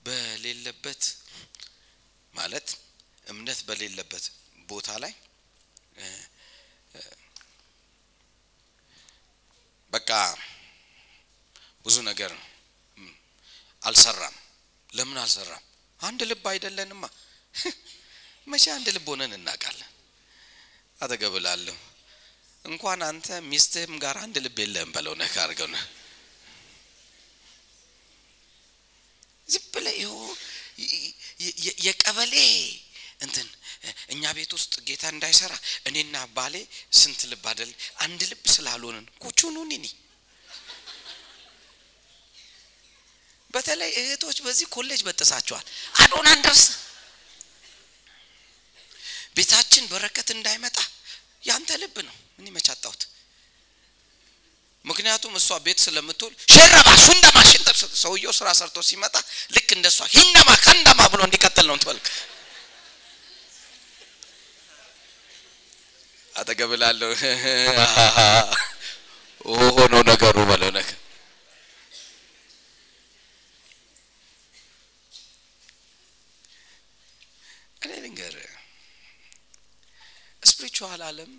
[0.06, 1.02] በሌለበት
[2.34, 2.68] ማለት
[3.26, 4.24] እምነት በሌለበት
[4.68, 5.12] ቦታ ላይ
[9.92, 10.10] በቃ
[11.86, 12.32] ብዙ ነገር
[13.82, 14.36] አልሰራም።
[14.90, 15.62] ለምን አልሰራም?
[16.00, 17.04] አንድ ልብ አይደለንማ።
[18.46, 19.90] መቼ አንድ ልብ ሆነን እናውቃለን?
[20.98, 21.76] አተገብላለሁ
[22.64, 25.68] እንኳን አንተ ሚስትህም ጋር አንድ ልብ የለህም በለው ነካ አድርገው
[29.48, 30.16] ዝም ብለህ ይኸው
[31.86, 32.34] የቀበሌ
[33.20, 33.46] እንትን
[34.14, 35.52] እኛ ቤት ውስጥ ጌታ እንዳይሰራ
[35.88, 36.54] እኔና ባሌ
[37.00, 37.70] ስንት ልብ አደል
[38.04, 39.84] አንድ ልብ ስላልሆንን ኩቹኑኒኒ
[43.50, 45.66] በተለይ እህቶች በዚህ ኮሌጅ በጥሳቸዋል
[46.02, 46.62] አዶን አንደርስ
[49.36, 50.78] ቤታችን በረከት እንዳይመጣ
[51.42, 53.02] ያንተ ልብ ነው ምን መቻጣሁት
[54.86, 59.14] ምክንያቱም እሷ ቤት ስለምትውል ሸረባ ሱንደማ ሽንጠር ሰውየው ስራ ሰርቶ ሲመጣ
[59.56, 62.06] ልክ እንደሷ ሂንደማ ከንደማ ብሎ እንዲቀጥል ነው ትበልክ
[66.34, 67.10] አጠገብላለሁ
[69.76, 70.96] ሆኖ ነገሩ በለው ነገር
[77.84, 78.34] እኔ ልንገር
[80.42, 81.32] ስፒሪቹዋል አለም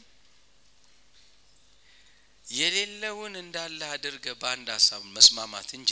[2.47, 5.91] የሌለውን እንዳለ አድርገ በአንድ ሀሳብ መስማማት እንጂ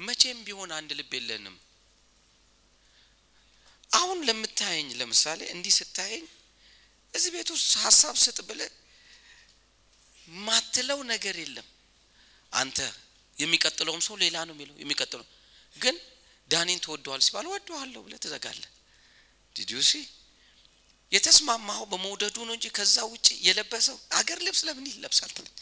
[0.00, 1.56] መቼም ቢሆን አንድ ልብ የለንም።
[3.90, 6.24] አሁን ለምታየኝ ለምሳሌ እንዲህ ስታየኝ
[7.12, 8.60] እዚህ ቤት ውስጥ ሀሳብ ስጥ ብለ
[10.42, 11.68] ማትለው ነገር የለም።
[12.52, 12.78] አንተ
[13.36, 15.26] የሚቀጥለውም ሰው ሌላ ነው የሚለው የሚቀጥለው
[15.76, 15.96] ግን
[16.50, 18.62] ዳኒን ትወደዋል ሲባል ወደዋለሁ ብለ ትዘጋለ
[19.56, 19.92] did you see
[21.12, 25.30] የተስማማው በመውደዱ ነው እንጂ ከዛ ውጭ የለበሰው አገር ልብስ ለምን ይለብሳል?
[25.36, 25.54] ትለኝ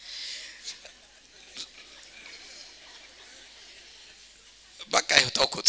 [4.90, 5.68] በቃ ይኸው ታውኩት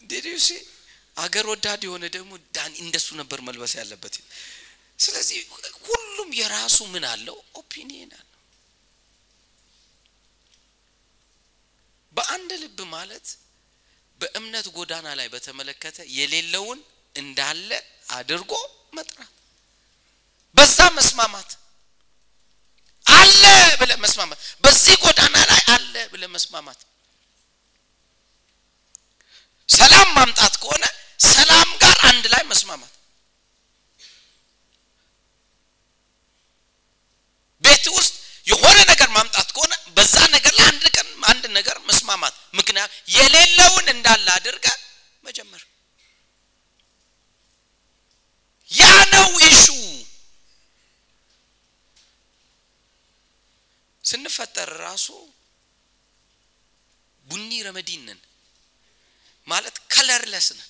[0.00, 0.48] did you see
[1.24, 4.14] አገር ወዳድ የሆነ ደግሞ ዳን እንደሱ ነበር መልበስ ያለበት።
[4.98, 5.38] ስለዚህ
[5.86, 7.36] ሁሉም የራሱ ምን አለው?
[7.60, 8.24] ኦፒኒየን አለው።
[12.16, 13.26] በአንድ ልብ ማለት
[14.20, 16.78] በእምነት ጎዳና ላይ በተመለከተ የሌለውን
[17.14, 17.70] እንዳለ
[18.10, 18.52] አድርጎ
[18.96, 19.32] መጥራት፣
[20.56, 21.50] በዛ መስማማት
[23.06, 23.42] አለ
[23.80, 26.80] ብለ መስማማት፣ በዚህ ጎዳና ላይ አለ ብለ መስማማት።
[29.68, 30.84] ሰላም ማምጣት ከሆነ
[31.28, 32.92] ሰላም ጋር አንድ ላይ መስማማት።
[37.64, 38.14] ቤት ውስጥ
[38.48, 44.26] የሆነ ነገር ማምጣት ከሆነ በዛ ነገር ላይ አንድ ቀን አንድ ነገር መስማማት። ምክንያት የሌለውን እንዳለ
[44.36, 44.66] አድርገ
[45.24, 45.62] መጀመር
[48.70, 48.82] ያ
[49.12, 49.64] ነው ኢሹ።
[54.04, 55.06] ስንፈጠር ራሱ
[57.24, 58.20] ቡኒ ረመዲን ነን
[59.48, 60.68] ማለት ከለርለስ ነን።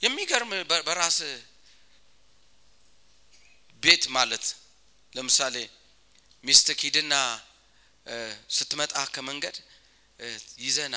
[0.00, 0.50] የሚገርም
[0.88, 1.18] በራስ
[3.82, 4.44] ቤት ማለት
[5.12, 5.56] ለምሳሌ
[6.44, 7.14] ሚስትህ ሂድና
[8.56, 9.56] ስትመጣ ከመንገድ
[10.60, 10.96] ይዘና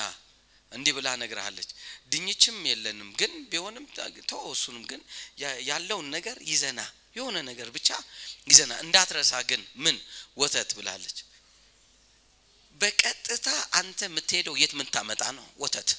[0.72, 1.70] እንዲህ ብላ ነግርሃለች።
[2.12, 3.84] ድኝችም የለንም ግን ቢሆንም
[4.30, 5.00] ተወሱንም ግን
[5.68, 6.80] ያለውን ነገር ይዘና
[7.16, 7.88] የሆነ ነገር ብቻ
[8.48, 9.96] ይዘና እንዳትረሳ ግን ምን
[10.36, 11.18] ወተት ብላለች።
[12.76, 13.48] በቀጥታ
[13.80, 15.46] አንተ የምትሄደው የት ምን ታመጣ ነው?
[15.58, 15.90] ወተት።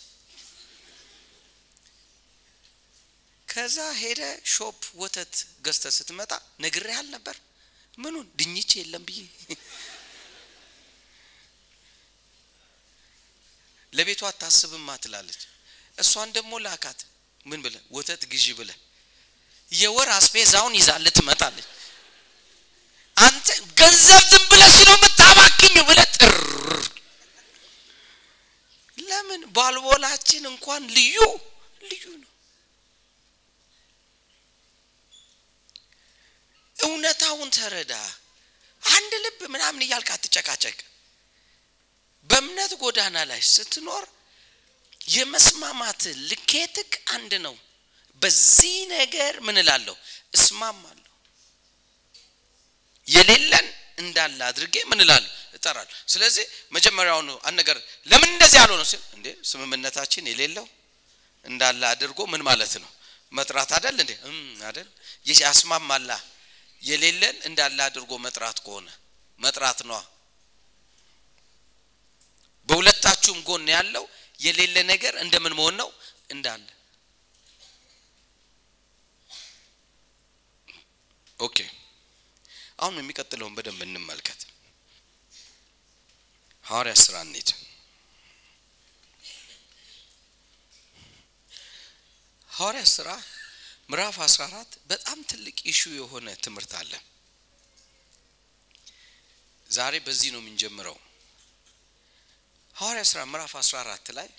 [3.53, 5.33] ከዛ ሄደ shop ወተት
[5.65, 6.31] ገዝተ ስትመጣ
[6.63, 7.35] ነግሬሃል ነበር።
[7.97, 9.19] ምኑን ድኝች የለም ብዬ
[13.93, 15.41] ለቤቷ አታስብማ ትላለች።
[15.97, 16.99] እሷን ደግሞ ላካት
[17.45, 18.69] ምን ብለ ወተት ግዢ ብለ
[19.71, 21.67] የወር አስቤዛውን ይዛል ትመጣለች።
[23.17, 23.47] አንተ
[23.79, 26.35] ገንዘብ ዝም ብለሽ ነው የምታባክኝ ብለ ጥር
[28.97, 31.15] ለምን ባልቦላችን እንኳን ልዩ
[31.83, 32.29] ልዩ ነው።
[36.83, 37.93] እውነታውን ተረዳ።
[38.83, 40.77] አንድ ልብ ምናምን እያልክ አትጨቃጨቅ።
[42.29, 44.03] በእምነት ጎዳና ላይ ስትኖር
[45.09, 47.55] የመስማማት ልኬትክ አንድ ነው።
[48.21, 49.95] በዚህ ነገር ምን እላለሁ
[50.33, 50.99] እስማማለሁ።
[53.07, 53.67] የሌለን
[53.97, 59.27] እንዳለ አድርጌ ምን እላለሁ እጠራለሁ። ስለዚህ መጀመሪያውኑ አንድ ነገር ለምን እንደዚህ ያለው ነው ሲል እንዴ
[59.51, 60.65] ስምምነታችን የሌለው
[61.45, 62.91] እንዳለ አድርጎ ምን ማለት ነው
[63.31, 64.13] መጥራት አደል እንዴ
[64.69, 64.87] አደል
[65.41, 66.11] ያስማማላ
[66.83, 68.87] የሌለን እንዳለ አድርጎ መጥራት ከሆነ
[69.39, 69.99] መጥራት ነዋ።
[72.69, 74.05] በሁለታችሁም ጎን ያለው
[74.39, 75.89] የሌለ ነገር እንደምን መሆን ነው
[76.29, 76.65] እንዳለ።
[81.39, 81.57] OK
[82.79, 84.41] አሁን የሚቀጥለውን በደንብ እንመልከት።
[86.65, 87.49] ሐዋርያ ስራ እንሂድ።
[92.49, 93.09] ሐዋርያ ስራ
[93.89, 96.91] ምዕራፍ 14 በጣም ትልቅ issue የሆነ ትምህርት አለ።
[99.69, 100.97] ዛሬ በዚህ ነው የምንጀምረው።
[102.75, 104.29] ሐዋርያ ስራ ምዕራፍ 14 ላይ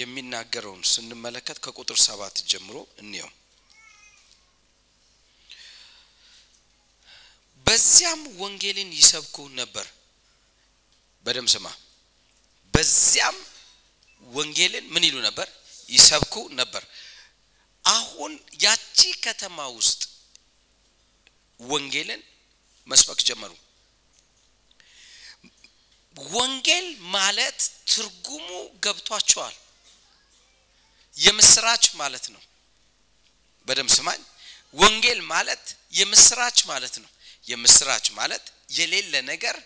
[0.00, 3.30] የሚናገረውን ስንመለከት ከቁጥር ሰባት ጀምሮ እንየው።
[7.66, 9.86] በዚያም ወንጌልን ይሰብኩ ነበር።
[11.24, 11.66] በደም ስማ።
[12.74, 13.36] በዚያም
[14.22, 15.46] ወንጌልን ምን ይሉ ነበር?
[15.88, 16.82] ይሰብኩ ነበር።
[17.84, 20.02] አሁን ያቺ ከተማ ውስጥ
[21.60, 22.22] ወንጌልን
[22.86, 23.52] መስበክ ጀመሩ።
[26.16, 27.58] ወንጌል ማለት
[27.90, 28.48] ትርጉሙ
[28.84, 29.56] ገብቷቸዋል።
[31.14, 32.42] የምስራች ማለት ነው።
[33.68, 34.20] በደም ስማኝ።
[34.76, 37.10] ወንጌል ማለት የምስራች ማለት ነው።
[37.46, 39.56] የምስራች ማለት የሌለ ነገር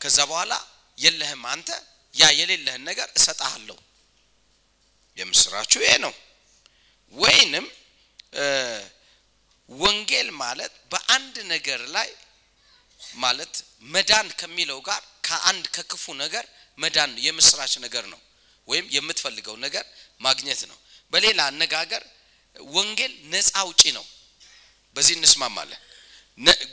[0.00, 0.52] ከዛ በኋላ
[0.98, 1.68] የለህም አንተ
[2.14, 3.78] ያ የሌለህን ነገር እሰጥሃለሁ።
[5.18, 6.12] የምስራቹ ይሄ ነው።
[7.14, 7.66] ወይንም
[9.70, 12.08] ወንጌል ማለት በአንድ ነገር ላይ
[13.16, 13.54] ማለት
[13.92, 16.44] መዳን ከሚለው ጋር ከአንድ ከክፉ ነገር
[16.78, 18.20] መዳን የምስራች ነገር ነው።
[18.68, 19.84] ወይም የምትፈልገው ነገር
[20.20, 20.78] ማግኘት ነው።
[21.12, 22.02] በሌላ አነጋገር
[22.56, 24.04] ወንጌል ነፃ አውጪ ነው።
[24.96, 25.80] በዚህ እንስማማለን።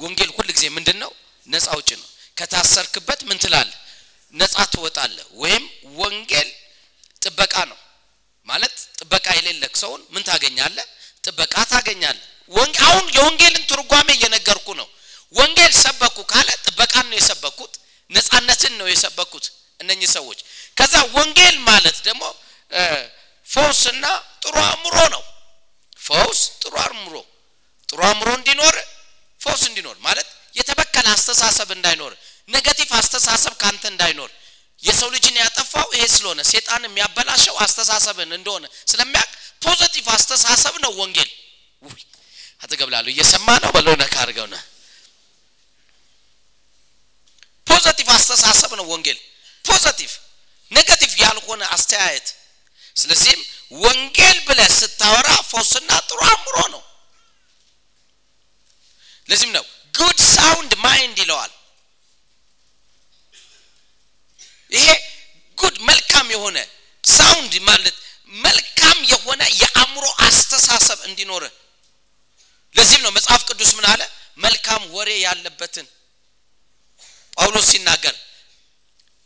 [0.03, 1.11] ወንጌል ሁል ጊዜ ምንድን ነው?
[1.47, 3.77] ነፃ አውጪ ነው። ከታሰርክበት ምን ትላለህ?
[4.35, 5.63] ነፃ ትወጣለህ። ወይም
[5.99, 6.49] ወንጌል
[7.21, 7.77] ጥበቃ ነው
[8.47, 10.85] ማለት ጥበቃ የሌለክ ሰውን ምን ታገኛለህ?
[11.23, 12.25] ጥበቃ ታገኛለህ።
[12.87, 14.87] አሁን የወንጌልን ትርጓሜ እየነገርኩ ነው።
[15.35, 17.73] ወንጌል ሰበኩ ካለ ጥበቃን ነው የሰበኩት፣
[18.11, 19.45] ነፃነትን ነው የሰበኩት
[19.79, 20.39] እነኚህ ሰዎች።
[20.77, 22.23] ከዛ ወንጌል ማለት ደግሞ
[23.47, 24.05] ፈውስና
[24.43, 25.23] ጥሩ አእምሮ ነው።
[25.99, 27.15] ፈውስ ጥሩ አእምሮ
[27.89, 28.75] ጥሩ አእምሮ እንዲኖር
[29.41, 32.13] ፈውስ እንዲኖር ማለት የተበከለ አስተሳሰብ እንዳይኖር፣
[32.49, 34.29] negative አስተሳሰብ ካንተ እንዳይኖር
[34.83, 39.31] የሰው ልጅን ያጠፋው ይሄ ስለሆነ ሴጣን የሚያበላሸው አስተሳሰብን እንደሆነ ስለሚያውቅ
[39.61, 41.29] positive አስተሳሰብ ነው ወንጌል።
[41.83, 42.01] ውይ!
[42.63, 44.57] አጠገብላለሁ እየሰማ ነው በለው ነካ አድርገው ነ
[47.67, 49.19] positive አስተሳሰብ ነው ወንጌል።
[49.65, 50.11] positive
[50.71, 52.27] negative ያልሆነ አስተያየት።
[52.95, 53.41] ስለዚህም
[53.77, 56.81] ወንጌል ብለህ ስታወራ ፈውስና ጥሩ አእምሮ ነው።
[59.29, 61.51] ለዚህም ነው good sound mind ይለዋል
[64.71, 64.87] ይሄ
[65.57, 66.57] good መልካም የሆነ
[67.03, 67.95] sound ማለት
[68.33, 71.43] መልካም የሆነ የአእምሮ አስተሳሰብ እንዲኖር።
[72.75, 74.01] ለዚህም ነው መጽሐፍ ቅዱስ ምን አለ?
[74.39, 75.85] መልካም ወሬ ያለበትን
[77.37, 78.15] ጳውሎስ ሲናገር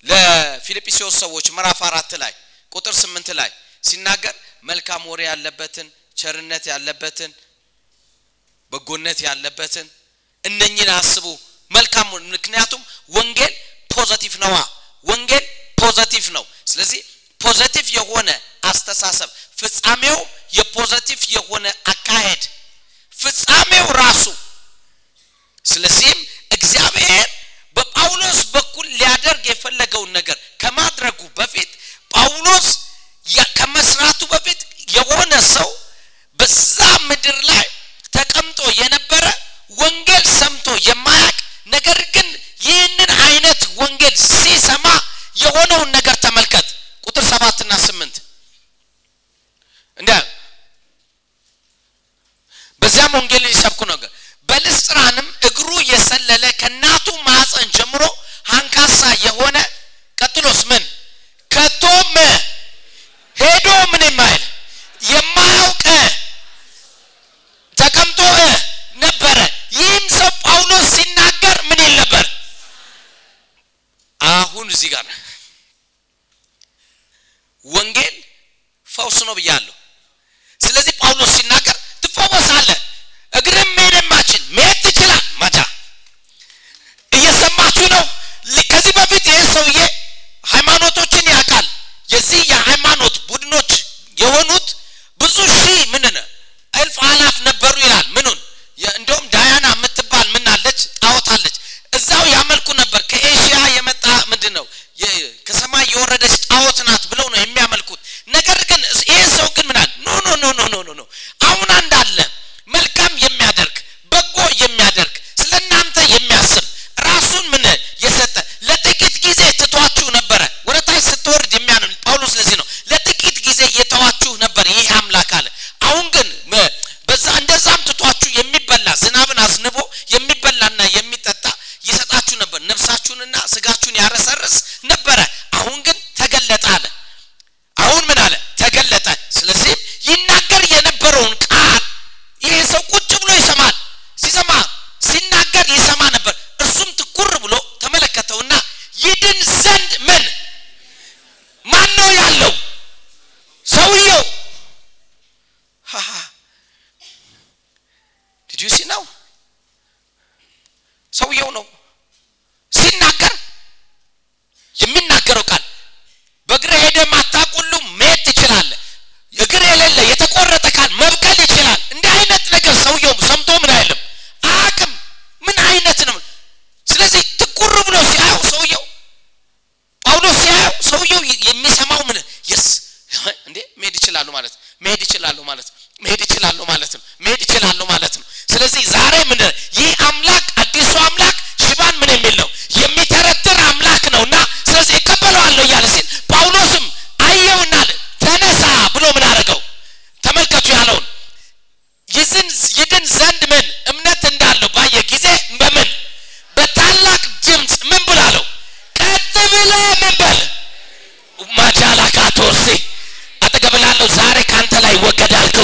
[0.06, 2.34] ለፊልጵስዎስ ሰዎች ምዕራፍ አራት ላይ
[2.72, 3.50] ቁጥር ስምንት ላይ
[3.84, 7.32] ሲናገር መልካም ወሬ ያለበትን ቸርነት ያለበትን
[8.72, 9.88] በጎነት ያለበትን
[10.44, 11.26] እነኝን አስቡ።
[11.72, 13.54] መልካም ምክንያቱም ወንጌል
[13.90, 14.56] positive ነዋ
[15.06, 15.46] ወንጌል
[15.78, 17.00] positive ነው። ስለዚህ
[17.40, 18.30] positive የሆነ
[18.64, 20.18] አስተሳሰብ ፍጻሜው
[20.54, 22.44] የ positive የሆነ አካሄድ
[23.14, 24.24] ፍጻሜው ራሱ።
[25.66, 26.20] ስለዚህም
[26.52, 27.28] እግዚአብሔር
[27.76, 31.70] በጳውሎስ በኩል ሊያደርግ የፈለገውን ነገር ከማድረጉ በፊት
[32.12, 32.68] ጳውሎስ
[33.58, 34.60] ከመስራቱ በፊት
[34.96, 35.70] የሆነ ሰው
[36.40, 36.78] በዛ
[37.10, 37.64] ምድር ላይ
[38.14, 39.26] ተቀምጦ የነበረ
[39.78, 41.38] ወንጌል ሰምቶ የማያቅ
[41.68, 42.21] ነገር ግን
[42.62, 44.86] ይህንን አይነት ወንጌል ሲሰማ
[45.38, 46.68] የሆነውን ነገር ተመልከት።
[47.04, 48.16] ቁጥር ሰባትና ስምንት
[50.00, 50.12] እንደ
[52.82, 54.10] በዚያም ወንጌል ሊሰብኩ ነገር
[54.50, 58.04] በልስጥራንም እግሩ የሰለለ ከእናቱ ማዕፀን ጀምሮ
[58.52, 59.58] አንካሳ የሆነ
[60.18, 60.84] ቀጥሎስ ምን
[94.22, 94.61] ఎవను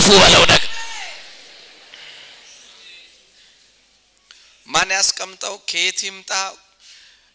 [0.07, 0.69] ክፉ በለው ነገር
[4.67, 5.55] ማን ያስቀምጠው?
[5.69, 6.31] ከየት ይምጣ?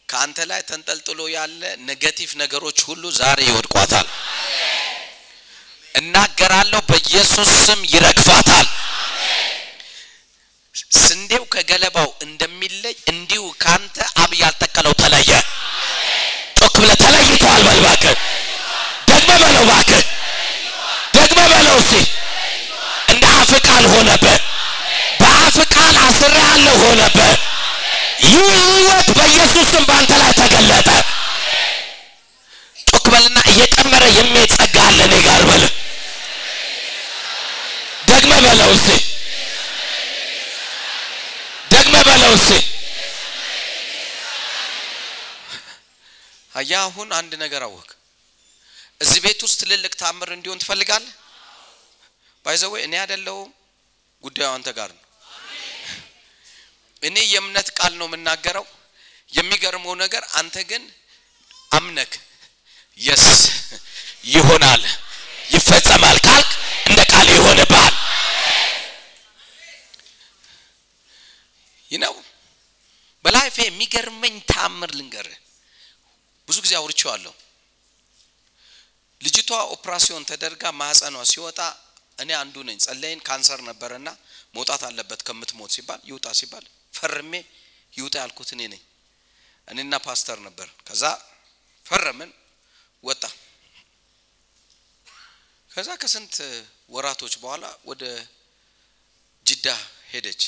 [0.09, 4.07] ከአንተ ላይ ተንጠልጥሎ ያለ negative ነገሮች ሁሉ ዛሬ ይወድቋታል።
[5.95, 8.67] እናገራለሁ በኢየሱስ ስም ይረግፋታል።
[10.99, 15.31] ስንዴው ከገለባው እንደሚለይ እንዲሁ ካንተ አብ ያልተከለው ተለየ።
[16.59, 18.17] ጮክ ብለ ተለይቷል በል እባክህ።
[19.29, 20.03] በለው እባክህ።
[21.15, 21.95] ደግመ በለው እስቲ
[23.73, 24.39] ቃል ሆነብህ
[25.21, 27.33] በአፍ ቃል አስሬ ያለው ሆነብህ።
[28.25, 30.89] ይህ ህይወት በኢየሱስ ስም በአንተ ላይ ተገለጠ።
[32.87, 35.65] ጮክ በልና እየጨመረ የሚሄድ ጸጋ አለ እኔ ጋር በል።
[38.09, 38.89] ደግመ በለው እስቲ
[41.71, 42.51] ደግመ በለው እስቲ
[46.53, 47.89] አያ አሁን አንድ ነገር አወቅ።
[49.01, 51.13] እዚህ ቤት ውስጥ ትልልቅ ታምር እንዲሆን ትፈልጋለህ?
[52.45, 53.49] ባይዘዌ እኔ አይደለሁም
[54.25, 55.01] ጉዳዩ አንተ ጋር ነው።
[57.03, 58.67] እኔ የእምነት ቃል ነው የምናገረው።
[59.33, 60.83] የሚገርመው ነገር አንተ ግን
[61.71, 62.13] አምነክ
[62.99, 63.27] የስ
[64.33, 64.83] ይሆናል
[65.51, 66.51] ይፈጸማል ካልክ
[66.89, 67.95] እንደ ቃል ይሆንብሃል።
[71.85, 72.15] ይነው
[73.25, 75.39] በላይፌ የሚገርመኝ ታምር ልንገርህ።
[76.49, 77.33] ብዙ ጊዜ አውርቼዋለሁ።
[79.21, 81.59] ልጅቷ ኦፕራሲዮን ተደርጋ ማህፀኗ ሲወጣ
[82.19, 84.09] እኔ አንዱ ነኝ። ጸለይን ካንሰር ነበረና
[84.55, 87.33] መውጣት አለበት ከምትሞት ሲባል ይውጣ ሲባል ፈርሜ
[87.93, 88.83] ይውጣ ያልኩት እኔ ነኝ።
[89.69, 91.03] እኔና ፓስተር ነበር። ከዛ
[91.87, 92.31] ፈረምን፣
[93.05, 93.23] ወጣ።
[95.71, 96.35] ከዛ ከስንት
[96.91, 98.03] ወራቶች በኋላ ወደ
[99.47, 99.67] ጅዳ
[100.11, 100.43] ሄደች።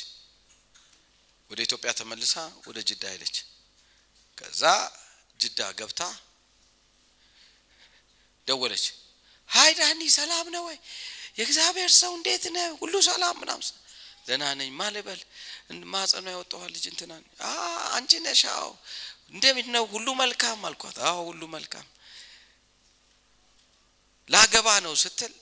[1.50, 2.34] ወደ ኢትዮጵያ ተመልሳ
[2.66, 3.36] ወደ ጅዳ ሄደች።
[4.38, 4.62] ከዛ
[5.40, 6.00] ጅዳ ገብታ
[8.48, 8.84] ደወለች።
[9.50, 10.78] ሀይ ዳኒ ሰላም ነው ወይ?
[11.36, 12.66] የእግዚአብሔር ሰው እንዴት ነህ?
[12.82, 13.66] ሁሉ ሰላም ምናምን።
[14.26, 15.20] ደህና ነኝ። ማልበል
[15.92, 17.12] ማጸኗ ያወጣዋል ልጅ እንትና
[17.96, 18.42] አንቺ ነሽ?
[19.32, 19.84] እንደምን ነው?
[19.94, 21.86] ሁሉ መልካም አልኳት። አዎ ሁሉ መልካም።
[24.28, 25.32] ላገባ ነው ስትል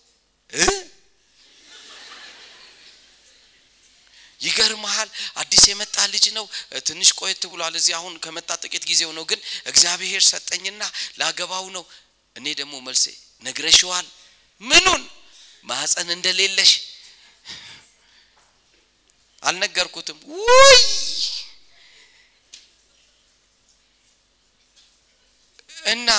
[4.41, 6.45] ይገርመሃል አዲስ የመጣ ልጅ ነው።
[6.87, 10.83] ትንሽ ቆየት ብሏል። እዚህ አሁን ከመጣ ጥቂት ጊዜው ነው። ግን እግዚአብሔር ሰጠኝና
[11.21, 11.85] ላገባው ነው።
[12.37, 13.05] እኔ ደግሞ መልሴ
[13.43, 14.07] ነግረሽዋል?
[14.63, 15.03] ምኑን?
[15.65, 16.73] ማህፀን እንደሌለሽ
[19.43, 20.81] አልነገርኩትም። ውይ
[25.87, 26.11] እና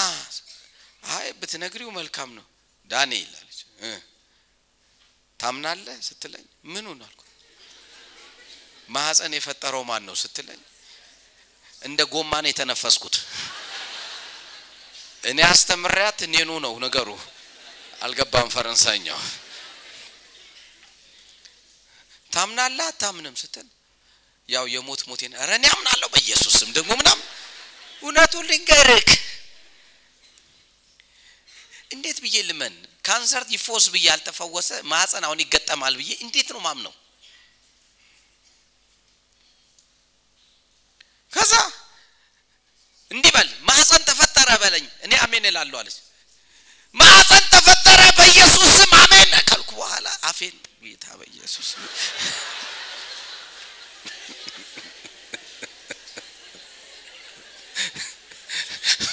[1.14, 2.46] አይ ብትነግሪው መልካም ነው
[2.90, 3.60] ዳንኤል አለች።
[5.40, 7.22] ታምናለህ ስትለኝ ምኑን አልኩ።
[8.90, 10.62] ማህፀን የፈጠረው ማን ነው ስትለኝ
[11.82, 13.16] እንደ ጎማን የተነፈስኩት
[15.24, 17.10] እኔ አስተምሪያት እኔኑ ነው ነገሩ።
[18.04, 19.20] አልገባም ፈረንሳይኛው።
[22.32, 23.68] ታምናለህ አታምንም ስትል
[24.48, 27.28] ያው የሞት ሞቴን ኧረ እኔ አምናለሁ በኢየሱስ ስም ደግሞ ምናምን
[28.04, 29.06] እውነቱን ልንገርህ
[31.94, 32.76] እንዴት ብዬ ልመን
[33.06, 36.94] ካንሰር ይፎስ ብዬ ያልተፈወሰ ማህፀን አሁን ይገጠማል ብዬ እንዴት ነው ማምነው?
[41.34, 41.54] ከዛ
[43.12, 45.98] እንዲህ በል ማህፀን ተፈጠረ በለኝ፣ እኔ አሜን እላለሁ አለች።
[46.96, 51.70] ማህፀን ተፈጠረ በኢየሱስ ስም አሜን ካልኩ በኋላ አፌን ጌታ በኢየሱስ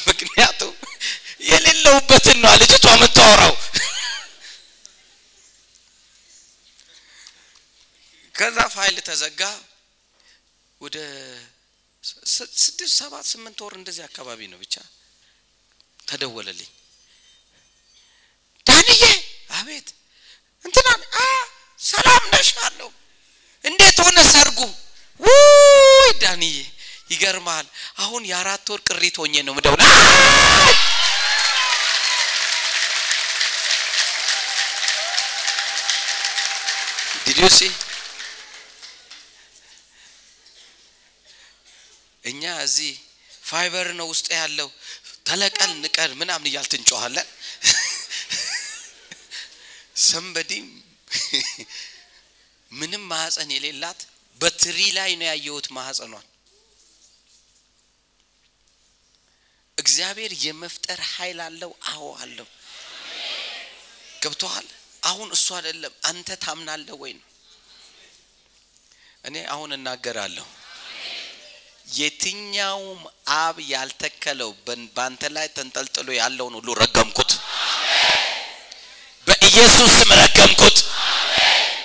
[0.09, 0.73] ምክንያቱም
[1.51, 3.55] የሌለውበትን ነው ልጅቷ የምታወራው።
[8.35, 9.43] ከዛ ፋይል ተዘጋ።
[10.81, 10.99] ወደ
[12.35, 14.75] ስድስት ሰባት ስምንት ወር እንደዚህ አካባቢ ነው ብቻ
[16.09, 16.71] ተደወለልኝ።
[18.81, 19.03] ዳንዬ፣
[19.53, 19.89] አቤት።
[20.65, 20.89] እንትና
[21.81, 22.91] ሰላም ነሽ አለው።
[23.65, 24.61] እንዴት ሆነ ሰርጉ?
[25.21, 26.53] ውይ ዳንዬ፣
[27.13, 27.67] ይገርማል።
[27.99, 29.81] አሁን የአራት ወር ቅሪት ሆኜ ነው ምደውል
[37.27, 37.61] did you see
[42.23, 42.93] እኛ እዚህ
[43.45, 44.69] ፋይበር ነው ውስጥ ያለው
[45.29, 47.27] ተነቀል ንቀል ምናምን እያል ትንጮኋለን።
[50.01, 50.53] ሰንበዲ
[52.71, 54.01] ምንም ማህፀን የሌላት
[54.41, 56.27] በትሪ ላይ ነው ያየሁት ማህፀኗን።
[59.79, 62.49] እግዚአብሔር የመፍጠር ኃይል አለው። አዎ አለው።
[64.23, 64.67] ገብቶሃል?
[65.03, 67.27] አሁን እሱ አይደለም አንተ ታምናለህ ወይ ነው።
[69.25, 70.47] እኔ አሁን እናገራለሁ
[71.93, 73.01] የትኛውም
[73.39, 74.51] አብ ያልተከለው
[74.97, 77.30] በአንተ ላይ ተንጠልጥሎ ያለውን ሁሉ ረገምኩት፣
[79.53, 80.77] በኢየሱስ ስም ረገምኩት።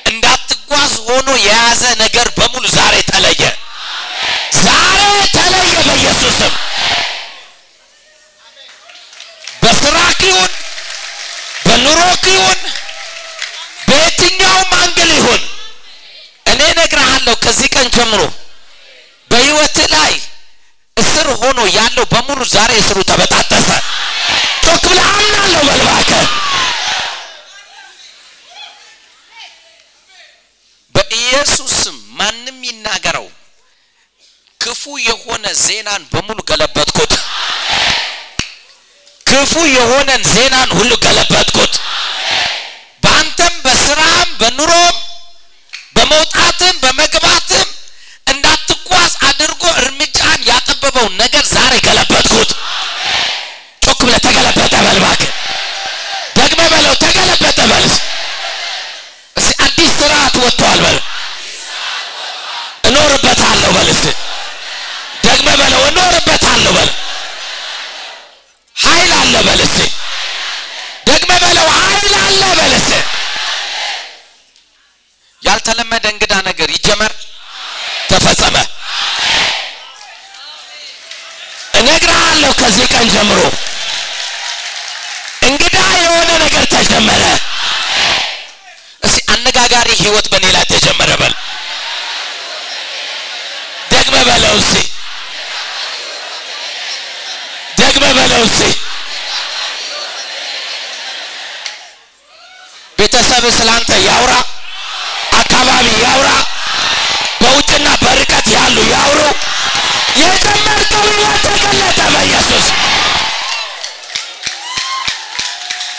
[0.10, 3.42] እንዳትጓዝ ሆኖ የያዘ ነገር በሙሉ ዛሬ ተለየ፣
[4.60, 5.00] ዛሬ
[5.36, 6.54] ተለየ በኢየሱስ ስም።
[9.62, 10.52] በስራክ ይሁን
[11.66, 12.60] በኑሮክ ይሁን
[13.88, 15.42] በየትኛውም angle ይሁን
[16.46, 18.22] እኔ እነግርሃለሁ ከዚህ ቀን ጀምሮ
[19.32, 20.14] በህይወት ላይ
[20.98, 23.70] እስር ሆኖ ያለው በሙሉ ዛሬ እስሩ ተበጣጠሰ።
[24.64, 26.26] ጮክ ብለህ አምናለሁ በል እባክህ።
[30.96, 33.26] በኢየሱስ ስም ማንም ይናገረው፣
[34.62, 34.75] ክፉ
[35.06, 37.14] የሆነ ዜናን በሙሉ ገለበጥኩት።
[39.26, 41.74] ክፉ የሆነን ዜናን ሁሉ ገለበጥኩት።
[43.04, 44.96] በአንተም በስራም በኑሮም
[45.96, 47.15] በመውጣትም በመግባትም
[103.46, 104.34] ቤተሰብ ስላንተ ያውራ
[105.40, 106.30] አካባቢ ያውራ
[107.42, 109.20] በውጭና በርቀት ያሉ ያውሩ።
[110.20, 111.46] የጀመርከው ህይወት
[112.14, 112.66] በኢየሱስ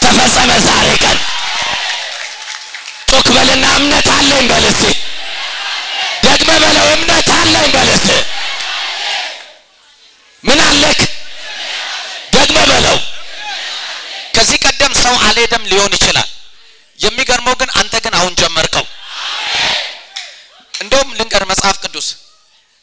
[0.02, 1.18] ተፈጸመ ዛሬ ቀን።
[3.10, 4.80] ጮክ በልና እምነት አለኝ በልስ
[6.26, 8.06] ደግመ በለው እምነት አለኝ በልስ
[10.44, 11.00] ምን አለክ?
[12.32, 12.96] ደግመ በለው።
[14.34, 16.25] ከዚህ ቀደም ሰው አልሄደም ሊሆን ይችላል
[16.98, 18.84] የሚገርመው ግን አንተ ግን አሁን ጀመርከው።
[20.74, 22.06] እንደውም ልንገር መጽሐፍ ቅዱስ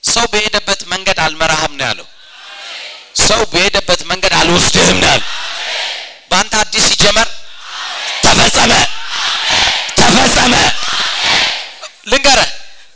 [0.04, 2.08] ሰው በሄደበት መንገድ አልመራህም ነው ያለው።
[3.28, 5.28] ሰው በሄደበት መንገድ አልወስድህም ነው ያለው።
[6.32, 7.28] በአንተ አዲስ ሲጀመር
[8.24, 8.74] ተፈጸመ
[10.00, 10.54] ተፈጸመ።
[12.08, 12.40] ልንገረ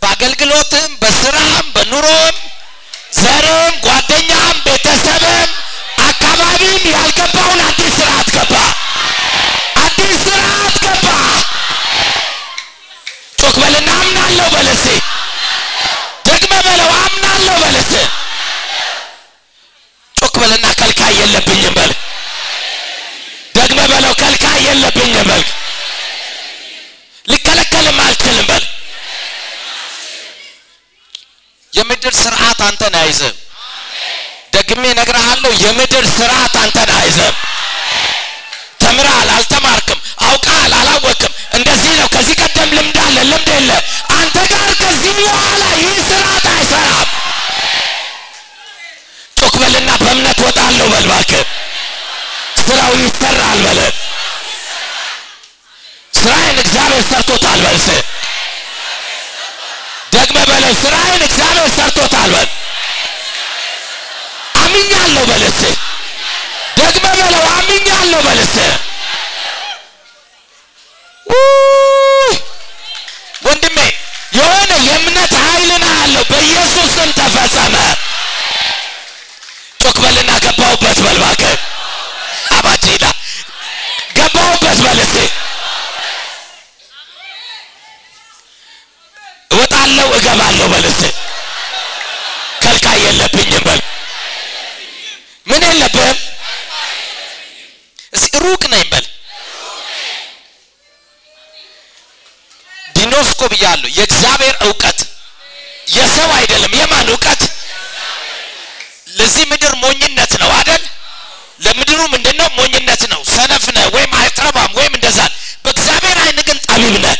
[0.01, 2.35] በአገልግሎትም በስራም በኑሮም
[3.19, 5.49] ዘርም ጓደኛም ቤተሰብም
[6.07, 7.86] አካባቢም ያልገባውን አዲስ
[20.27, 21.91] ጮክ በልና ከልካይ የለብኝም በል።
[23.55, 25.43] ደግመ በለው ከልካይ የለብኝም በል።
[27.25, 28.63] ሊከለከልም አልችልም በል።
[31.73, 33.35] የምድር ስርዓት አንተን አይዝም
[34.53, 37.35] ደግሜ እነግርሃለሁ የምድር ስርዓት አንተን አይዝም
[38.81, 39.29] ተምረሃል?
[39.35, 39.99] አልተማርክም?
[40.25, 41.31] አውቃል አላወቅም?
[41.53, 43.17] እንደዚህ ነው። ከዚህ ቀደም ልምድ አለ?
[43.29, 43.71] ልምድ የለ።
[44.17, 47.07] አንተ ጋር ከዚህ በኋላ ይህ ስርዓት አይሰራም
[49.57, 51.43] በልና በእምነት ወጣለሁ በል እባክህ።
[52.61, 53.79] ስራው ይሰራል በለ
[56.13, 57.87] ስራዬን እግዚአብሔር ሰርቶታል በልስ
[60.13, 62.49] ደግመ በለው ስራዬን እግዚአብሔር ሰርቶታል በል።
[64.55, 65.59] አምኛለሁ በልስ
[66.77, 68.55] ደግመ በለው አምኛለሁ በልስ
[73.41, 73.77] ወንድሜ
[74.33, 77.75] የሆነ የእምነት ኃይልን አለው በኢየሱስ ስም ተፈጸመ
[80.69, 81.55] በልና ገባሁበት በል እባክህ።
[82.51, 83.03] አባጂዳ
[84.17, 85.17] ገባሁበት በል እስቲ
[89.51, 91.03] እወጣለሁ እገባለሁ በል እስቲ
[92.61, 93.81] ከልካይ የለብኝም በል።
[95.47, 96.17] ምን የለብህም?
[98.13, 99.05] እስቲ ሩቅ ነኝ በል።
[102.95, 104.99] ዲኖስኮ ብያለሁ የእግዚአብሔር እውቀት።
[105.89, 107.41] የሰው አይደለም የማን እውቀት?
[109.17, 110.31] ለዚህ ምድር ሞኝነት
[111.97, 112.49] ነው አደል ለምድሩ ምንድነው?
[112.57, 115.19] ሞኝነት ነው ሰነፍ ነህ ወይም አይቀረባም ወይም እንደዛ
[115.65, 117.15] በእግዚአብሔር አይን ግን ጠቢብ ነህ።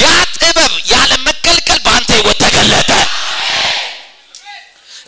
[0.00, 0.04] ያ
[0.36, 2.90] ጥበብ ያለ መከልከል በአንተ ህይወት ተገለጠ።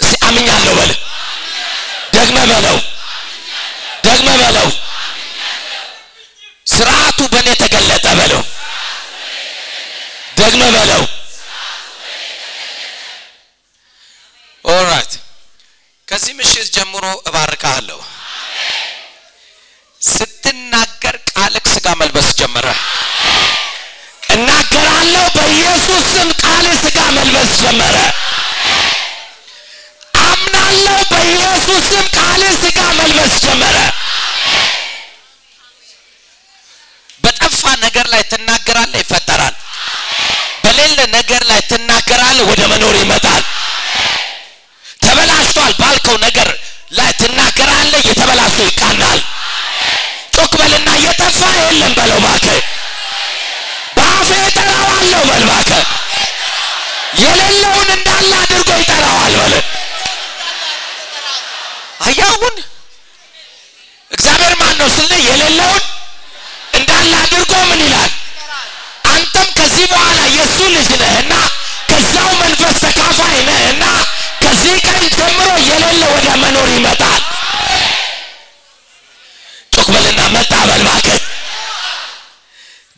[0.01, 0.93] እስቲ አምኛለሁ በል።
[2.15, 2.79] ደግመ በለው።
[4.05, 4.69] ደግመ በለው።
[6.67, 8.43] ስርዓቱ በእኔ ተገለጠ በለው።
[10.37, 11.03] ደግመ በለው።
[14.65, 15.13] alright
[16.09, 17.99] ከዚህ ምሽት ጀምሮ እባርካለሁ
[20.03, 22.67] ስትናገር ቃልክ ስጋ መልበስ ጀመረ።
[24.29, 27.97] እናገራለሁ በኢየሱስ ስም ቃል ስጋ መልበስ ጀመረ።
[30.23, 33.77] አምናለሁ በኢየሱስ ስም ቃል ስጋ መልበስ ጀመረ።
[37.25, 39.55] በጠፋ ነገር ላይ ትናገራለህ ይፈጠራል።
[40.65, 43.43] በሌለ ነገር ላይ ትናገራለህ ወደ መኖር ይመጣል።
[45.03, 46.49] ተበላሽቷል ባልከው ነገር
[46.93, 47.11] ላይ
[57.15, 59.55] የሌለውን እንዳለ አድርጎ ይጠራዋል በል
[62.03, 62.55] አያሁን
[64.11, 65.83] እግዚአብሔር ማን ነው ስለ የሌለውን
[66.79, 68.11] እንዳለ አድርጎ ምን ይላል?
[69.13, 71.35] አንተም ከዚህ በኋላ የእሱ ልጅ ነህና
[71.91, 73.85] ከዛው መንፈስ ተካፋይ ነህና
[74.43, 77.23] ከዚህ ቀን ጀምሮ የሌለ ወደ መኖር ይመጣል።
[79.75, 80.83] ጮክ በልና መጣ በል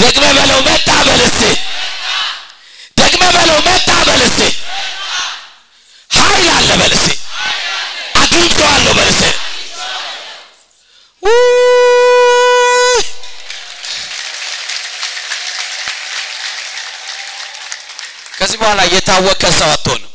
[0.00, 1.42] ደግመ በለው መጣ በል እስቲ
[4.34, 4.42] እስቲ
[6.10, 7.10] ኃይል አለ በል እስቲ
[8.14, 9.10] አግኝቼዋለሁ በል
[18.38, 20.10] ከዚህ በኋላ የታወቀ ሰው አትሆንም።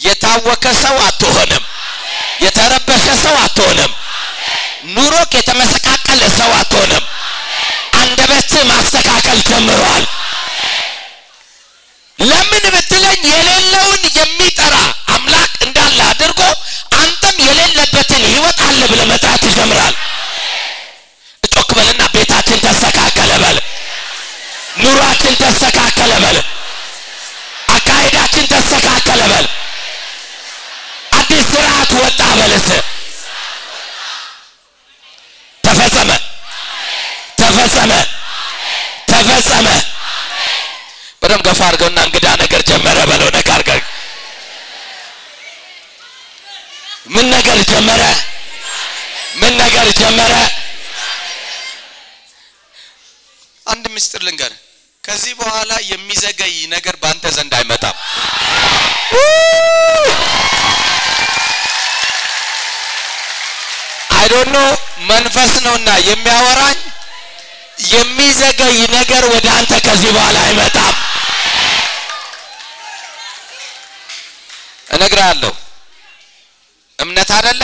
[0.00, 1.62] የታወቀ ሰው አትሆንም።
[2.44, 3.92] የተረበሸ ሰው አትሆንም።
[4.94, 7.04] ኑሮክ የተመሰቃቀለ ሰው አትሆንም።
[7.94, 10.04] አንደበት ማስተካከል ጀምረዋል
[12.18, 14.76] ለምን ብትለኝ የሌለውን የሚጠራ
[15.14, 16.40] አምላክ እንዳለ አድርጎ
[16.98, 19.94] አንተም የሌለበትን ህይወት አለ ብለህ መጥራት ትጀምራል።
[21.42, 23.58] እጮክ በልና ቤታችን ተስተካከለ በል፣
[24.78, 26.38] ኑሯችን ተስተካከለ በል፣
[27.74, 29.46] አካሄዳችን ተስተካከለ በል፣
[31.12, 32.68] አዲስ ስርዓት ወጣ በልስ።
[35.64, 36.10] ተፈጸመ፣
[37.38, 37.92] ተፈጸመ፣
[39.08, 39.68] ተፈጸመ።
[41.24, 43.80] በደም ገፋ አድርገውና እንግዳ ነገር ጀመረ በለው። ነካ አድርገህ
[47.14, 48.02] ምን ነገር ጀመረ?
[49.40, 50.34] ምን ነገር ጀመረ?
[53.66, 54.52] አንድ ምስጢር ልንገር።
[55.04, 57.96] ከዚህ በኋላ የሚዘገይ ነገር በአንተ ዘንድ አይመጣም።
[64.16, 64.56] አይዶኖ
[65.08, 66.78] መንፈስ ነውና የሚያወራኝ
[67.92, 70.94] የሚዘገይ ነገር ወደ አንተ ከዚህ በኋላ አይመጣም።
[75.04, 75.52] እነግርሃለሁ።
[76.98, 77.62] እምነት አደለ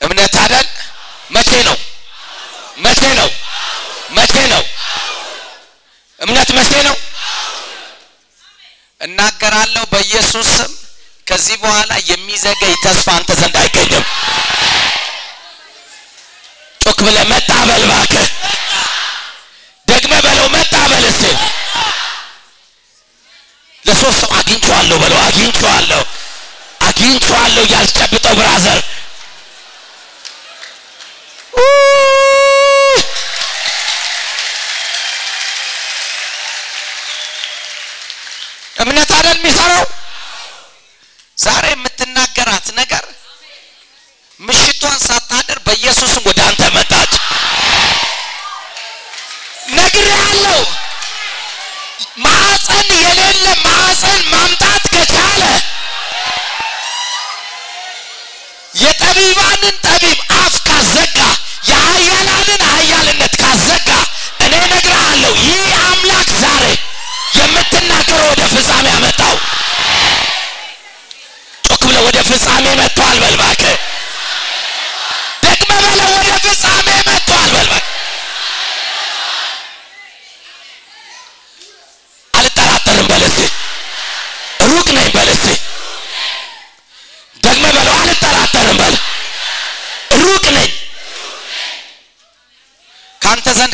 [0.00, 0.66] እምነት አደል።
[1.30, 1.76] መቼ ነው
[2.78, 3.30] መቼ ነው
[4.10, 4.62] መቼ ነው
[6.20, 6.96] እምነት መቼ ነው?
[9.00, 10.70] እናገራለሁ በኢየሱስ ስም
[11.26, 14.04] ከዚህ በኋላ የሚዘገይ ተስፋ አንተ ዘንድ አይገኝም።
[16.80, 18.26] ጮክ ብለህ መጣ በል እባክህ፣
[19.88, 21.24] ደግመህ በለው መጣ በል እስኪ።
[23.84, 26.02] ለሶስት ሰው አግኝቼዋለሁ በለው፣ አግኝቼዋለሁ
[27.00, 28.78] አግኝቼዋለሁ እያልጨብጠው ብራዘር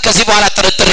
[0.04, 0.83] ከዚህ በኋላ ጥርጥር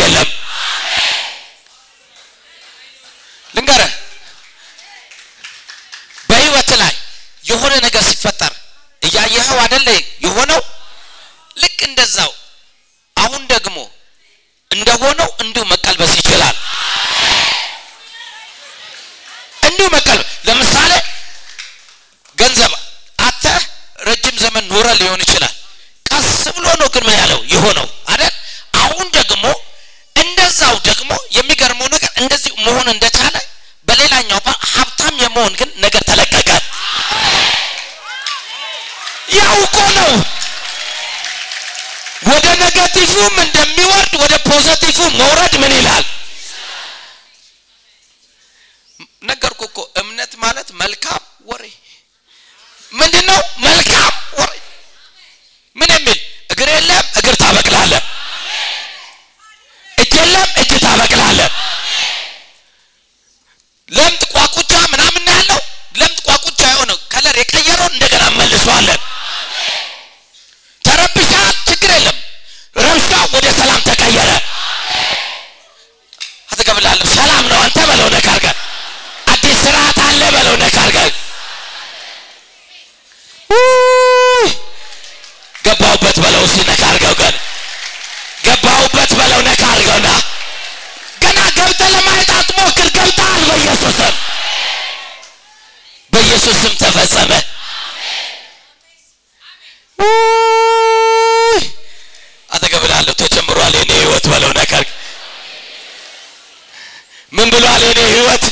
[107.34, 108.44] ምን ብሏል የኔ ህይወት?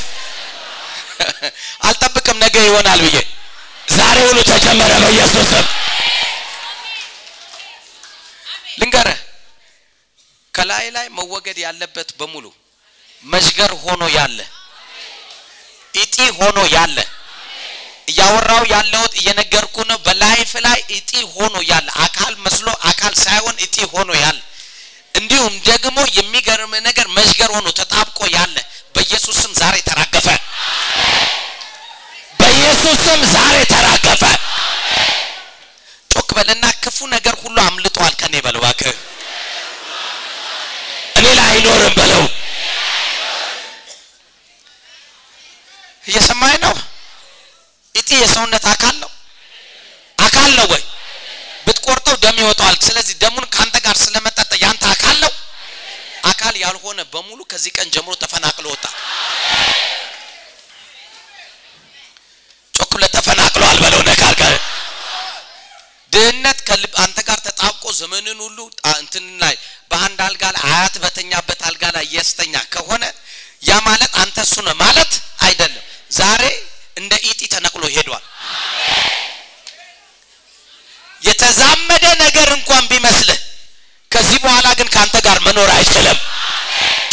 [1.88, 3.18] አልጠብቅም ነገ ይሆናል ብዬ።
[3.90, 5.66] ዛሬ ሁሉ ተጨመረ በኢየሱስ ስም።
[10.54, 12.46] ከላይ ላይ መወገድ ያለበት በሙሉ
[13.24, 14.40] መሽገር ሆኖ ያለ
[15.94, 16.98] እጢ ሆኖ ያለ
[18.08, 24.10] እያወራው ያለሁት እየነገርኩ ነው። በላይፍ ላይ እጢ ሆኖ ያለ አካል መስሎ አካል ሳይሆን እጢ ሆኖ
[24.24, 24.38] ያለ
[25.20, 28.56] እንዲሁም ደግሞ የሚገርም ነገር መዥገር ሆኖ ተጣብቆ ያለ
[28.96, 30.28] በኢየሱስ ስም ዛሬ ተራገፈ።
[32.40, 34.24] በኢየሱስ ስም ዛሬ ተራገፈ።
[36.12, 38.64] ጮክ በልና ክፉ ነገር ሁሉ አምልጧል ከኔ በለው
[41.20, 42.24] እኔ ላይ አይኖርም በለው።
[46.04, 46.76] እየሰማኝ ነው።
[47.96, 49.10] እጢ የሰውነት አካል ነው።
[50.18, 50.84] አካል ነው ወይ?
[51.66, 54.29] ብትቆርጠው ደም ይወጣዋል። ስለዚህ ደሙን ከአንተ ጋር ስለመጠጠ
[56.62, 58.86] ያልሆነ በሙሉ ከዚህ ቀን ጀምሮ ተፈናቅሎ ወጣ።
[62.74, 64.54] ጮክ ብለህ ተፈናቅሏል በለው። ነካር ጋር
[67.04, 68.58] አንተ ጋር ተጣብቆ ዘመንን ሁሉ
[68.94, 69.56] እንትን ላይ
[69.92, 73.04] በአንድ አልጋ ላይ አያት በተኛበት አልጋ ላይ የስተኛ ከሆነ
[73.64, 75.12] ያ ማለት አንተ እሱ ነው ማለት
[75.46, 76.44] አይደለም። ዛሬ
[76.98, 78.24] እንደ ኢጢ ተነቅሎ ሄዷል።
[81.22, 83.40] የተዛመደ ነገር እንኳን ቢመስልህ
[84.12, 86.18] ከዚህ በኋላ ግን ከአንተ ጋር መኖር አይችልም።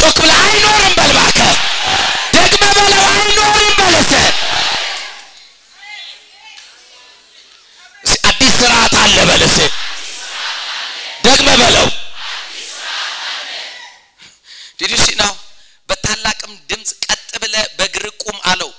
[0.01, 1.53] ጮክ ብለህ አይኖርም በል እባክህ።
[2.35, 4.13] ደግመህ በለው አይኖርም በለስ
[8.29, 9.57] አዲስ ስርዓት አለ በለስ
[11.25, 11.87] ደግመህ በለው
[14.81, 15.33] ዲዲሲ ነው።
[15.89, 18.71] በታላቅም ድምፅ ቀጥ ብለህ በእግር ቁም አለው።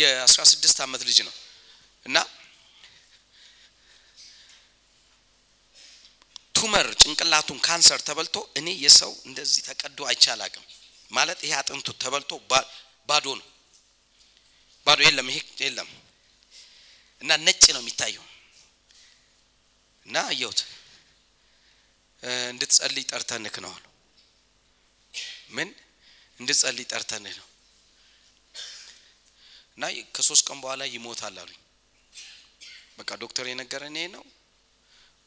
[0.00, 1.34] የ16 ዓመት ልጅ ነው።
[2.04, 2.16] እና
[6.54, 10.64] ቱመር ጭንቅላቱን ካንሰር ተበልቶ እኔ የሰው እንደዚህ ተቀዶ አይቻላቅም
[11.10, 12.30] ማለት ይሄ አጥንቱ ተበልቶ
[13.08, 13.46] ባዶ ነው።
[14.86, 15.90] ባዶ የለም ይሄ የለም።
[17.20, 18.24] እና ነጭ ነው የሚታየው።
[20.06, 20.60] እና አየሁት።
[22.50, 23.84] እንድትጸልይ ጠርተንክ ነው አሉ።
[25.50, 25.68] ምን?
[26.38, 27.46] እንድትጸልይ ጠርተንህ ነው።
[29.78, 31.60] እና ከሶስት ቀን በኋላ ይሞታል አሉኝ።
[32.98, 34.24] በቃ ዶክተር የነገረን ይሄ ነው።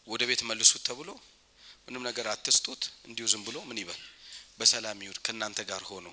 [0.08, 1.10] ወደ ቤት መልሱት ተብሎ
[1.86, 4.02] ምንም ነገር አትስጡት፣ እንዲሁ ዝም ብሎ ምን ይበል
[4.60, 6.08] በሰላም ይሁን ከእናንተ ጋር ሆኖ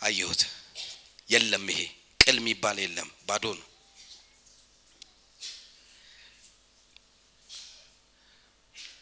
[0.00, 0.42] አየሁት።
[1.28, 1.80] የለም ይሄ
[2.20, 3.66] ቅል የሚባል የለም፣ ባዶ ነው።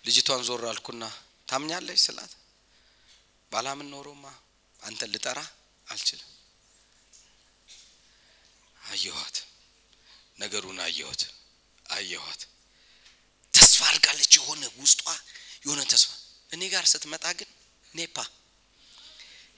[0.04, 1.04] ልጅቷን ዞር አልኩና
[1.48, 2.32] ታምኛለች ስላት
[3.52, 4.24] ባላምን ኖሮማ
[4.80, 5.38] አንተን ልጠራ
[5.88, 6.28] አልችልም።
[8.88, 9.36] አየኋት፣
[10.38, 11.22] ነገሩን አየሁት፣
[11.86, 12.40] አየኋት።
[13.54, 15.02] ተስፋ አድርጋለች። የሆነ ውስጧ
[15.64, 16.10] የሆነ ተስፋ
[16.50, 17.48] እኔ ጋር ስትመጣ ግን
[17.92, 18.16] ኔፓ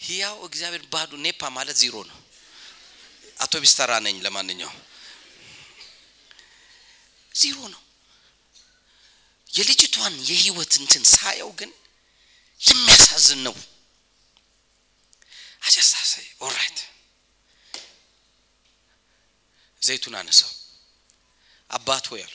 [0.01, 2.19] ህያው እግዚአብሔር ባዶ ኔፓ ማለት ዜሮ ነው።
[3.39, 4.79] አውቶቢስ ተራ ነኝ። ለማንኛውም
[7.33, 7.83] ዜሮ ነው።
[9.49, 11.71] የልጅቷን የህይወት እንትን ሳየው ግን
[12.61, 13.55] የሚያሳዝን ነው።
[15.63, 16.79] አጀስታሴ ኦራይት
[19.83, 20.51] ዘይቱን አነሳው።
[21.71, 22.35] አባት ሆይ አሉ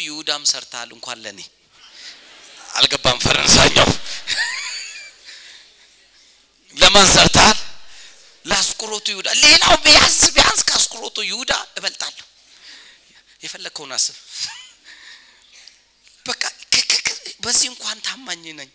[0.00, 1.40] ይሁዳም ሰርተሃል፣ እንኳን ለኔ
[2.74, 3.88] አልገባም። ፈረንሳኛው
[6.76, 7.58] ለማን ሰርተሃል?
[8.44, 12.26] ለአስቆሮቱ ይሁዳ። ሌላው ቢያንስ ቢያንስ ከአስቆሮቱ ይሁዳ እበልጣለሁ።
[13.42, 14.16] የፈለግከውን አስብ።
[16.26, 16.42] በቃ
[17.40, 18.70] በዚህ እንኳን ታማኝ ነኝ።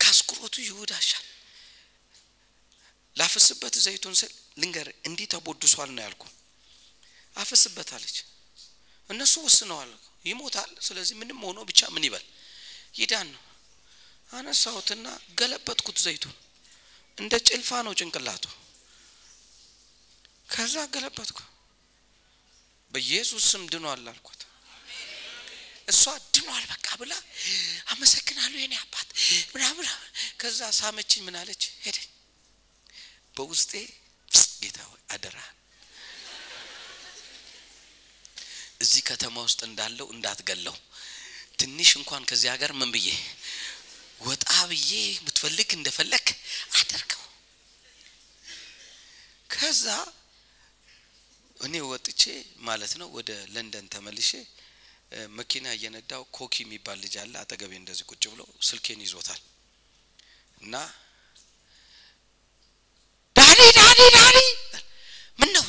[0.00, 1.26] ከአስቆሮቱ ይሁዳ ሻል
[3.16, 6.22] ላፍስበት ዘይቱን ስል ልንገር እንዲህ ተቦድሷል ነው ያልኩ።
[7.36, 8.16] አፍስበት አለች።
[9.10, 9.90] እነሱ ወስነዋል፣
[10.24, 12.24] ይሞታል። ስለዚህ ምንም ሆኖ ብቻ ምን ይበል
[12.98, 13.42] ይዳን ነው።
[14.30, 15.06] አነሳሁትና
[15.38, 16.34] ገለበጥኩት። ዘይቱን
[17.18, 18.44] እንደ ጭልፋ ነው ጭንቅላቱ።
[20.48, 21.38] ከዛ ገለበጥኩ።
[22.92, 24.40] በኢየሱስ ስም ድኗል አልኳት።
[25.88, 26.02] እሷ
[26.34, 27.12] ድኗል በቃ ብላ
[27.92, 29.08] አመሰግናለሁ የኔ አባት
[29.54, 29.86] ምናምን።
[30.40, 31.62] ከዛ ሳመችኝ። ምን አለች?
[31.84, 32.08] ሄደኝ
[33.36, 33.72] በውስጤ
[34.62, 35.58] ጌታ ሆይ አደራህን።
[38.82, 40.76] እዚህ ከተማ ውስጥ እንዳለው እንዳትገለው።
[41.60, 43.08] ትንሽ እንኳን ከዚህ ሀገር ምን ብዬ
[44.20, 46.26] ወጣ ብዬ የምትፈልግ እንደፈለግ
[46.78, 47.22] አደርገው።
[49.50, 49.84] ከዛ
[51.56, 52.22] እኔ ወጥቼ
[52.68, 54.30] ማለት ነው ወደ ለንደን ተመልሼ
[55.38, 59.40] መኪና እየነዳው ኮኪ የሚባል ልጅ አለ አጠገቤ እንደዚህ ቁጭ ብሎ ስልኬን ይዞታል።
[60.62, 60.74] እና
[63.70, 64.38] ዳኒ ዳኒ ዳኒ
[65.38, 65.64] ምን ነው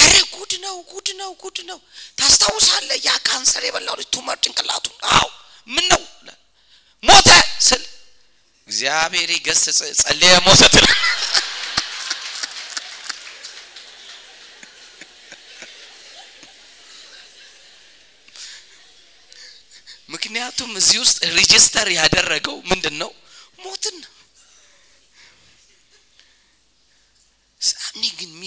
[0.00, 1.78] አረ ጉድ ነው ጉድ ነው ጉድ ነው።
[2.18, 5.28] ታስታውሳለህ ያ ካንሰር የበላው ልጅ tumor ጭንቅላቱን አው
[5.68, 6.02] ምን ነው
[7.02, 7.28] ሞተ
[7.68, 7.82] ስል
[8.68, 10.74] እግዚአብሔር ይገስጽ ጸልየ ሞሰት
[20.12, 23.10] ምክንያቱም እዚህ ውስጥ register ያደረገው ምንድን ነው።
[23.58, 23.96] ሞትን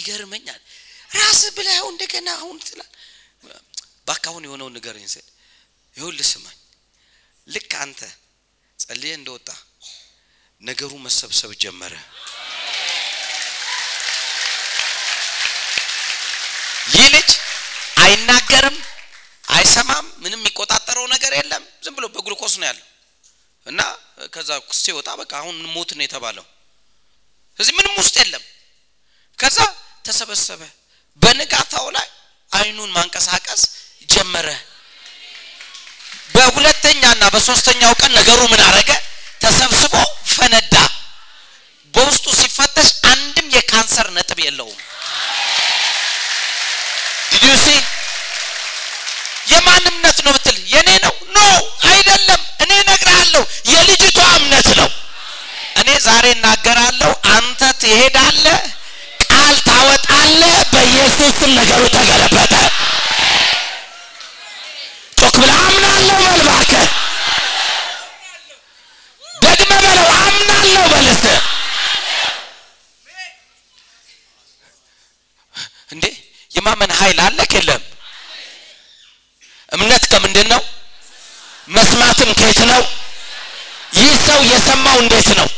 [0.06, 0.62] የሚገርመኛል
[1.12, 2.90] ራስ ብለው እንደገና አሁን ትላል
[4.08, 4.44] ባካ አሁን
[4.76, 5.28] ንገረኝ ስል
[5.94, 6.58] ይኸውልህ ስማኝ
[7.48, 8.00] ልክ አንተ
[8.80, 9.50] ጸልየ እንደወጣ
[10.62, 11.94] ነገሩ መሰብሰብ ጀመረ።
[16.94, 17.30] ይህ ልጅ
[18.04, 18.78] አይናገርም
[19.50, 22.88] አይሰማም ምንም የሚቆጣጠረው ነገር የለም። ዝም ብሎ በግሉኮስ ነው ያለው።
[23.68, 23.82] እና
[24.34, 24.50] ከዛ
[24.80, 26.46] ሲወጣ በቃ አሁን ሞት ነው የተባለው።
[27.58, 28.44] ስለዚህ ምንም ውስጥ የለም።
[29.40, 29.58] ከዛ
[30.06, 30.62] ተሰበሰበ።
[31.22, 32.08] በንጋታው ላይ
[32.52, 33.62] አይኑን ማንቀሳቀስ
[34.10, 34.48] ጀመረ።
[36.36, 38.92] በሁለተኛና በሶስተኛው ቀን ነገሩ ምን አረገ
[39.42, 39.94] ተሰብስቦ
[40.34, 40.76] ፈነዳ።
[41.94, 44.80] በውስጡ ሲፈተሽ አንድም የካንሰር ነጥብ የለውም።
[47.32, 47.68] did you see
[49.48, 51.14] የማን እምነት ነው ብትል የኔ ነው?
[51.30, 51.40] no
[51.90, 53.42] አይደለም። እኔ ነግራለሁ
[53.72, 54.90] የልጅቷ እምነት ነው።
[55.82, 58.60] እኔ ዛሬ እናገራለሁ አንተ ትሄዳለህ
[59.44, 62.54] ቃል ታወጣለህ በኢየሱስ ስም ነገሩ ተገለበጠ።
[65.18, 66.86] ጮክ ብለህ አምናለሁ በል እባክህ።
[69.42, 71.24] ደግመህ በለው አምናለሁ በልስ
[75.90, 76.06] እንዴ
[76.52, 77.82] የማመን ኃይል አለክ የለም?
[79.72, 80.62] እምነት ከምንድን ነው?
[81.70, 82.82] መስማትም ከየት ነው?
[83.94, 85.50] ይህ ሰው የሰማው እንዴት ነው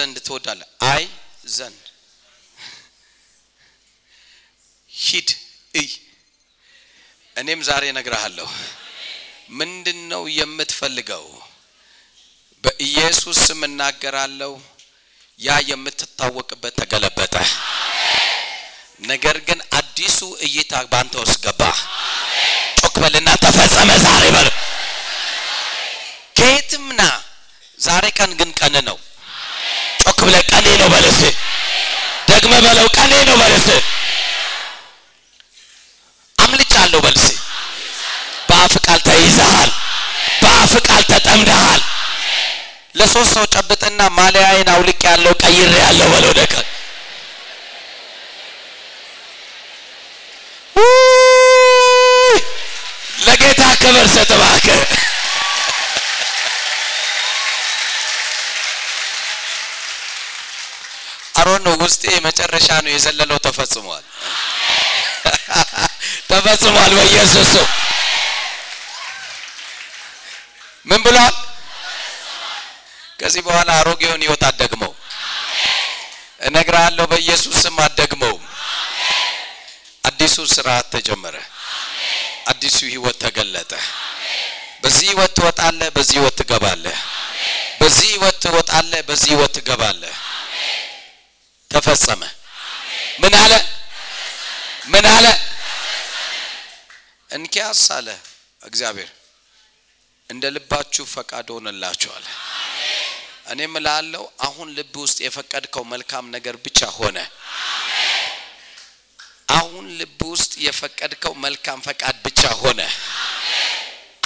[0.00, 0.66] ዘንድ ትወዳለህ?
[0.92, 1.02] አይ
[1.50, 1.82] ዘንድ
[4.90, 5.28] ሂድ
[5.74, 5.88] እይ።
[7.36, 8.48] እኔም ዛሬ እነግርሃለሁ።
[9.58, 11.24] ምንድን ነው የምትፈልገው?
[12.64, 14.52] በኢየሱስ ስም እናገራለሁ።
[15.38, 17.34] ያ የምትታወቅበት ተገለበጠ።
[19.02, 21.62] ነገር ግን አዲሱ እይታ ባንተ ውስጥ ገባ።
[22.80, 22.96] ጮክ
[23.44, 24.48] ተፈጸመ ዛሬ በል።
[26.38, 27.02] ከየትም ና
[27.80, 28.98] ዛሬ ቀን ግን ቀን ነው።
[30.10, 31.18] ጮክ ብለህ ቀኔ ነው በለስ።
[32.28, 33.66] ደግመ በለው ቀኔ ነው በለስ።
[36.38, 37.26] አምልጫለሁ በልስ።
[38.48, 39.70] በአፍ ቃል ተይዘሃል።
[40.42, 41.82] በአፍ ቃል ተጠምደሃል።
[42.94, 46.54] ለሶስት ሰው ጨብጥና ማሊያዬን አውልቅ ያለው ቀይሬ ያለው በለው ደቀ
[53.26, 54.30] ለጌታ ክብር ስጥ
[61.40, 64.04] አሮን ውስጤ መጨረሻ ነው የዘለለው ተፈጽሟል፣
[66.30, 67.52] ተፈጽሟል በኢየሱስ
[70.86, 71.34] ምን ብሏል?
[73.20, 74.92] ከዚህ በኋላ አሮጌውን ህይወት አትደግመው።
[76.40, 78.36] እነግርሃለሁ በኢየሱስ ስም አትደግመው።
[80.04, 81.36] አዲሱ ስርዓት ተጀመረ።
[82.50, 83.72] አዲሱ ህይወት ተገለጠ።
[84.82, 86.96] በዚህ ህይወት ትወጣለህ፣ በዚህ ህይወት ትገባለህ።
[87.80, 90.14] በዚህ ህይወት ትወጣለህ፣ በዚህ ህይወት ትገባለህ።
[91.70, 92.22] ተፈጸመ።
[93.20, 93.52] ምን አለ?
[94.86, 95.26] ምን አለ?
[97.30, 98.08] እንኪያስ አለ
[98.60, 99.10] እግዚአብሔር
[100.30, 102.24] እንደ ልባችሁ ፈቃድ ሆነላችኋል።
[103.46, 107.18] እኔም እላለሁ አሁን ልብ ውስጥ የፈቀድከው መልካም ነገር ብቻ ሆነ።
[109.52, 112.80] አሁን ልብ ውስጥ የፈቀድከው መልካም ፈቃድ ብቻ ሆነ።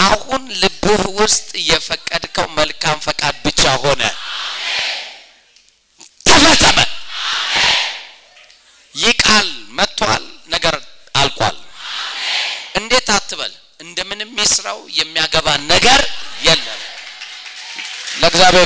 [0.04, 4.02] አሁን ልብህ ውስጥ የፈቀድከው መልካም ፈቃድ ብቻ ሆነ።
[18.34, 18.62] যাবে